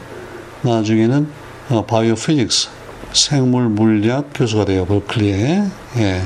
[0.62, 1.28] 나중에는
[1.70, 2.68] 어, 바이오 피직스,
[3.12, 4.84] 생물 물리학 교수가 돼요.
[4.84, 5.64] 브루클리에.
[5.98, 6.22] 예.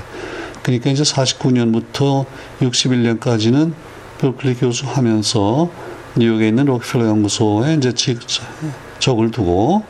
[0.62, 2.24] 그러니까 이제 49년부터
[2.60, 3.72] 61년까지는
[4.18, 5.70] 브루클리 교수 하면서
[6.16, 7.92] 뉴욕에 있는 록펠러 연구소에 이제
[8.98, 9.82] 적을 두고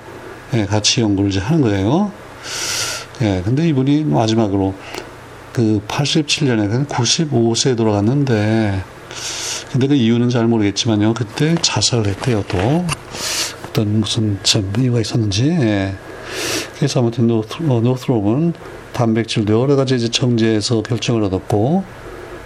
[0.54, 2.12] 예, 같이 연구를 이제 하는 거예요.
[3.22, 4.74] 예, 근데 이분이 마지막으로
[5.54, 8.84] 그 87년에 95세에 돌아갔는데
[9.72, 11.14] 근데 그 이유는 잘 모르겠지만요.
[11.14, 12.84] 그때 자살을 했대요, 또.
[13.68, 15.48] 어떤 무슨 참 이유가 있었는지.
[15.48, 15.94] 예.
[16.76, 18.52] 그래서 아무튼 노트, 어, 노트롭은
[18.92, 21.84] 단백질도 여러 가지 이제 정제해서 결정을 얻었고,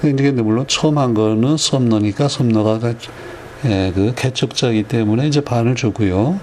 [0.00, 2.94] 근데 물론 처음 한 거는 썸너니까 썸너가
[3.66, 6.38] 예, 그 개척자이기 때문에 이제 반을 주고요.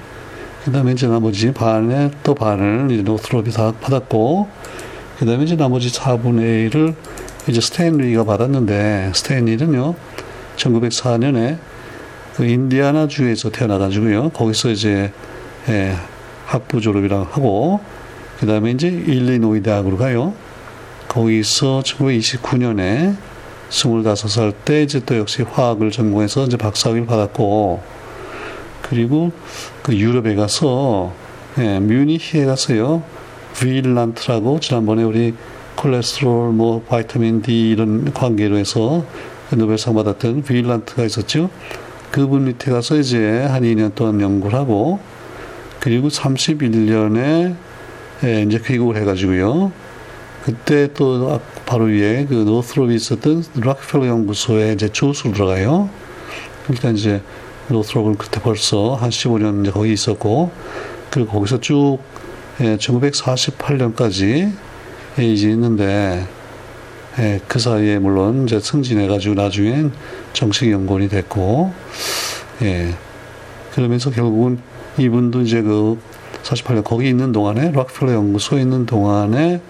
[0.65, 4.47] 그 다음에 이제 나머지 반에 또 반을 이제 노트롭이 다 받았고,
[5.17, 6.93] 그 다음에 이제 나머지 4분의 1을
[7.47, 9.95] 이제 스탠리가 받았는데, 스탠리는요,
[10.57, 11.57] 1904년에
[12.35, 15.11] 그 인디아나 주에서 태어나가지고요, 거기서 이제,
[15.69, 15.95] 예,
[16.45, 17.79] 학부 졸업이라고 하고,
[18.39, 20.33] 그 다음에 이제 일리노이 대학으로 가요.
[21.07, 23.15] 거기서 1929년에
[23.69, 27.81] 25살 때 이제 또 역시 화학을 전공해서 이제 박사학위를 받았고,
[28.81, 29.31] 그리고
[29.81, 31.13] 그 유럽에 가서,
[31.57, 33.03] 예, 뮤니히에 가서요,
[33.63, 35.33] 윌란트라고 지난번에 우리
[35.75, 39.05] 콜레스테롤, 뭐 바이타민 D 이런 관계로 해서
[39.51, 41.49] 노벨상 받았던 윌란트가 있었죠.
[42.11, 44.99] 그분 밑에 가서 이제 한 2년 동안 연구를 하고
[45.79, 47.55] 그리고 31년에
[48.23, 49.71] 예, 이제 귀국을 해가지고요.
[50.43, 55.89] 그때 또 바로 위에 그 노스롭이 있었던 락펠러 연구소에 이제 조수로 들어가요.
[56.63, 57.21] 그러니까 이제
[57.67, 60.51] 노스롭은 그때 벌써 한 15년 이제 거기 있었고,
[61.09, 61.97] 그리고 거기서 쭉
[62.61, 64.51] 예, 1948년까지
[65.19, 66.25] 예, 이제 있는데,
[67.19, 69.91] 예, 그 사이에 물론 이제 승진해가지고 나중엔
[70.33, 71.73] 정식 연구원이 됐고,
[72.61, 72.95] 예,
[73.73, 74.59] 그러면서 결국은
[74.97, 75.99] 이분도 이제 그
[76.43, 79.61] 48년 거기 있는 동안에 락펠러 연구소에 있는 동안에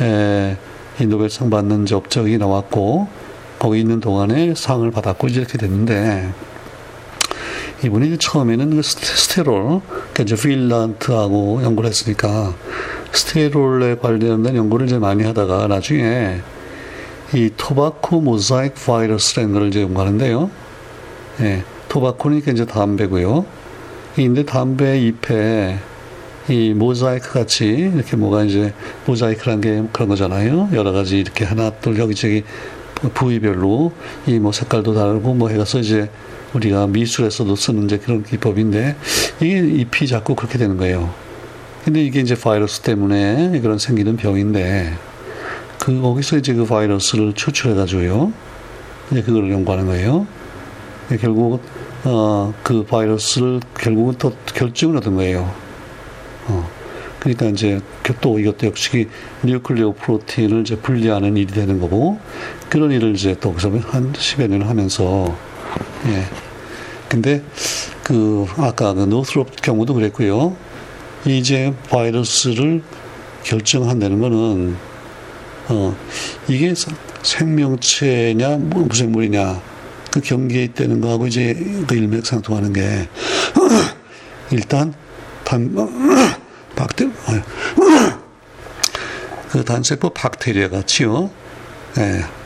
[0.00, 0.56] 에,
[1.00, 3.08] 이 노벨상 받는 업적이 나왔고
[3.58, 6.32] 거기 있는 동안에 상을 받았고 이렇게 됐는데
[7.84, 12.54] 이분이 처음에는 그 스테롤, 그러니까 이제 핀란트하고 연구를 했으니까
[13.12, 16.40] 스테롤에 관련된 연구를 이제 많이 하다가 나중에
[17.34, 20.50] 이 토바코 모자이크 바이러스라는 걸 이제 연구하는데요.
[21.40, 23.44] 예, 토바코니까 이제 담배고요.
[24.14, 25.78] 근데 담배 잎에
[26.48, 28.74] 이 모자이크 같이 이렇게 뭐가 이제
[29.06, 30.68] 모자이크란 게 그런 거잖아요.
[30.72, 32.44] 여러 가지 이렇게 하나 둘 여기저기
[33.14, 33.92] 부위별로
[34.26, 36.10] 이 뭐 색깔도 다르고 뭐 해가서 이제
[36.54, 38.96] 우리가 미술에서도 쓰는 이제 그런 기법인데
[39.40, 41.12] 이게 잎이 자꾸 그렇게 되는 거예요.
[41.84, 44.92] 근데 이게 이제 바이러스 때문에 그런 생기는 병인데
[45.78, 48.32] 그 거기서 이제 그 바이러스를 추출해 가지고요.
[49.10, 50.26] 이제 그걸 연구하는 거예요.
[51.20, 51.60] 결국
[52.04, 55.52] 어, 그 바이러스를 결국은 또 결정을 얻은 거예요.
[56.46, 56.68] 어.
[57.18, 57.80] 그러니까 이제
[58.20, 59.08] 또 이것도 역시
[59.44, 62.18] 뉴클리오 프로틴을 이제 분리하는 일이 되는 거고
[62.68, 65.36] 그런 일을 이제 또 그래서 한 10여 년을 하면서
[66.06, 66.24] 예.
[67.08, 67.42] 근데
[68.02, 70.56] 그 아까 그 노스롭 경우도 그랬고요.
[71.26, 72.82] 이제 바이러스를
[73.44, 74.76] 결정한다는 거는
[75.68, 75.96] 어
[76.48, 76.74] 이게
[77.22, 79.60] 생명체냐 뭐 무생물이냐
[80.10, 81.54] 그 경계에 있다는 거하고 이제
[81.86, 83.08] 그 일맥상통하는 게
[84.50, 84.92] 일단
[85.44, 85.74] 단
[86.76, 87.08] 박테
[89.50, 91.30] 그 단세포 박테리아 같이요.
[91.98, 92.41] 예.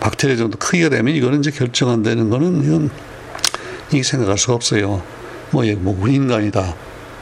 [0.00, 2.90] 박테리아 정도 크기가 되면 이거는 이제 결정한다는 거는 이건
[3.92, 5.02] 이 생각할 수 없어요.
[5.50, 6.74] 뭐, 뭐 인간이다.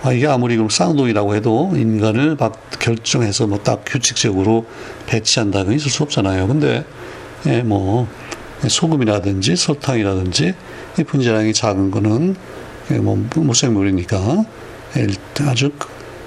[0.02, 4.66] 아, 이게 아무리 그럼 쌍둥이라고 해도 인간을 막 결정해서 뭐 딱 규칙적으로
[5.06, 6.46] 배치한다는 있을 수 없잖아요.
[6.46, 6.84] 근데
[7.46, 8.08] 예, 뭐
[8.66, 10.54] 소금이라든지 설탕이라든지
[10.98, 12.36] 이 분자량이 작은 거는
[12.92, 14.44] 예, 뭐 무생물이니까
[15.46, 15.72] 아주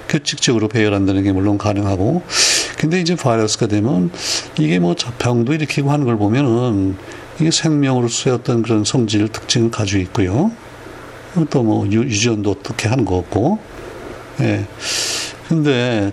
[0.08, 2.22] 규칙적으로 배열한다는 게 물론 가능하고
[2.82, 4.10] 근데 이제 바이러스가 되면
[4.58, 6.96] 이게 뭐 병도 일으키고 하는 걸 보면은
[7.38, 10.50] 이게 생명으로서의 어떤 그런 성질 특징을 가지고 있고요.
[11.48, 13.60] 또 뭐 유전도 어떻게 하는 거 없고
[14.40, 14.66] 예.
[15.48, 16.12] 근데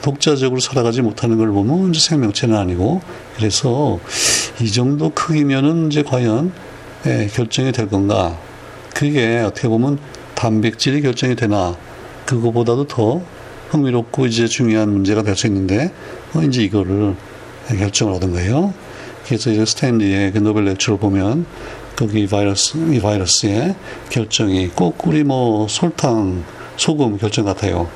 [0.00, 3.02] 독자적으로 살아가지 못하는 걸 보면 이제 생명체는 아니고
[3.36, 4.00] 그래서
[4.62, 6.54] 이 정도 크기면은 이제 과연
[7.04, 8.38] 예, 결정이 될 건가?
[8.94, 9.98] 그게 어떻게 보면
[10.34, 11.76] 단백질이 결정이 되나?
[12.24, 13.20] 그거보다도 더
[13.70, 15.92] 흥미롭고 이제 중요한 문제가 될 수 있는데
[16.34, 17.14] 어, 이제 이거를
[17.68, 18.74] 결정을 얻은 거예요.
[19.26, 21.46] 그래서 이제 스탠리의 그 노벨 렉처를 보면
[21.96, 23.74] 거기 바이러스 이 바이러스의
[24.08, 26.44] 결정이 꼭 우리 뭐 설탕,
[26.76, 27.88] 소금 결정 같아요.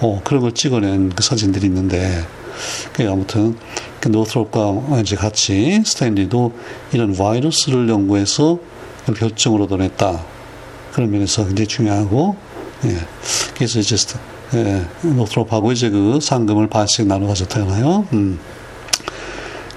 [0.00, 2.24] 어, 그런 걸 찍어낸 그 사진들이 있는데,
[2.92, 3.56] 그 아무튼,
[4.00, 6.52] 그 노스롭과 이제 같이 스탠리도
[6.92, 8.58] 이런 바이러스를 연구해서
[9.16, 10.24] 결정을 얻어냈다.
[10.92, 12.36] 그런 면에서 굉장히 중요하고,
[12.86, 12.96] 예.
[13.54, 13.96] 그래서 이제,
[14.54, 18.06] 예, 노스롭하고 이제 그 상금을 반씩 나눠 가졌잖아요.
[18.12, 18.38] 음.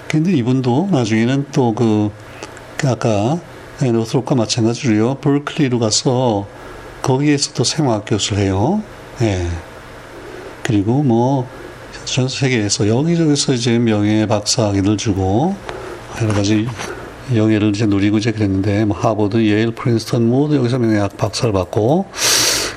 [0.07, 2.11] 근데 이분도 나중에는 또 그,
[2.77, 3.39] 그 아까
[3.83, 6.47] 예, 노스롭과 마찬가지로요, 볼클리로 가서
[7.01, 8.81] 거기에서 또 생화학 교수를 해요.
[9.21, 9.47] 예.
[10.63, 11.47] 그리고 뭐
[12.05, 15.55] 전 세계에서 여기저기서 이제 명예 박사학위를 주고
[16.21, 16.67] 여러 가지
[17.33, 22.05] 영예를 이제 누리고 이제 그랬는데 뭐 하버드, 예일, 프린스턴 모두 여기서 명예학 박사를 받고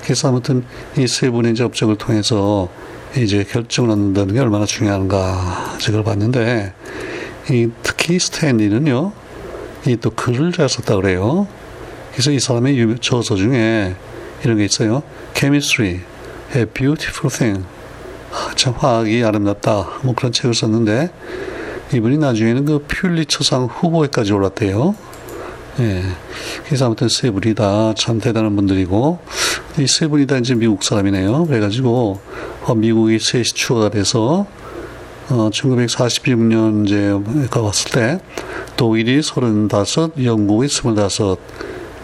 [0.08, 0.64] 그래서 아무튼
[0.96, 2.70] 이 세 분의 이제 업적을 통해서
[3.14, 6.72] 이제 결정을 얻는다는 게 얼마나 중요한가 저걸 봤는데
[7.50, 9.12] 이 특히 스탠리는요
[9.86, 11.46] 이 또 글을 잘 썼다 그래요.
[12.12, 13.94] 그래서 이 사람의 저서 중에
[14.44, 15.02] 이런 게 있어요.
[15.34, 16.00] Chemistry,
[16.56, 17.66] a beautiful thing.
[18.56, 20.00] 참 화학이 아름답다.
[20.02, 21.10] 뭐 그런 책을 썼는데
[21.92, 24.94] 이분이 나중에는 그 퓰리처상 후보에까지 올랐대요.
[25.80, 26.02] 예.
[26.66, 29.18] 그래서 아무튼 세 분이 다 참 대단한 분들이고
[29.78, 31.46] 이 세 분이 다 이제 미국 사람이네요.
[31.46, 32.20] 그래가지고
[32.64, 34.46] 어, 미국이 셋이 추가가 돼서
[35.30, 38.18] 어, 1946년 이제 가봤을 때
[38.76, 41.36] 독일이 35, 영국이 25,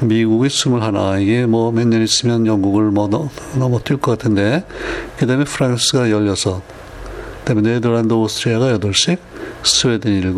[0.00, 0.80] 미국이 21,
[1.20, 4.64] 이게 뭐 몇 년 있으면 영국을 뭐 넘어뛸 것 같은데,
[5.16, 6.62] 그 다음에 프랑스가 16,
[7.44, 9.18] 그 다음에 네덜란드, 오스트리아가 8씩,
[9.62, 10.34] 스웨덴 7,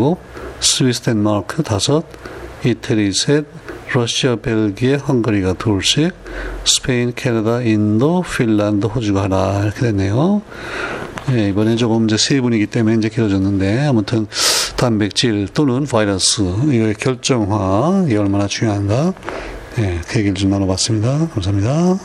[0.60, 2.02] 스위스, 덴마크 5,
[2.66, 3.46] 이태리 셋,
[3.92, 6.12] 러시아, 벨기에, 헝가리가 둘씩,
[6.64, 10.42] 스페인, 캐나다, 인도, 핀란드, 호주가 하나 이렇게 됐네요.
[11.32, 14.26] 예, 이번에 조금 이제 세 분이기 때문에 이제 길어졌는데 아무튼
[14.76, 19.12] 단백질 또는 바이러스 이거의 결정화 이게 얼마나 중요한가
[19.78, 21.28] 예, 그 얘기를 좀 나눠봤습니다.
[21.28, 21.98] 감사합니다.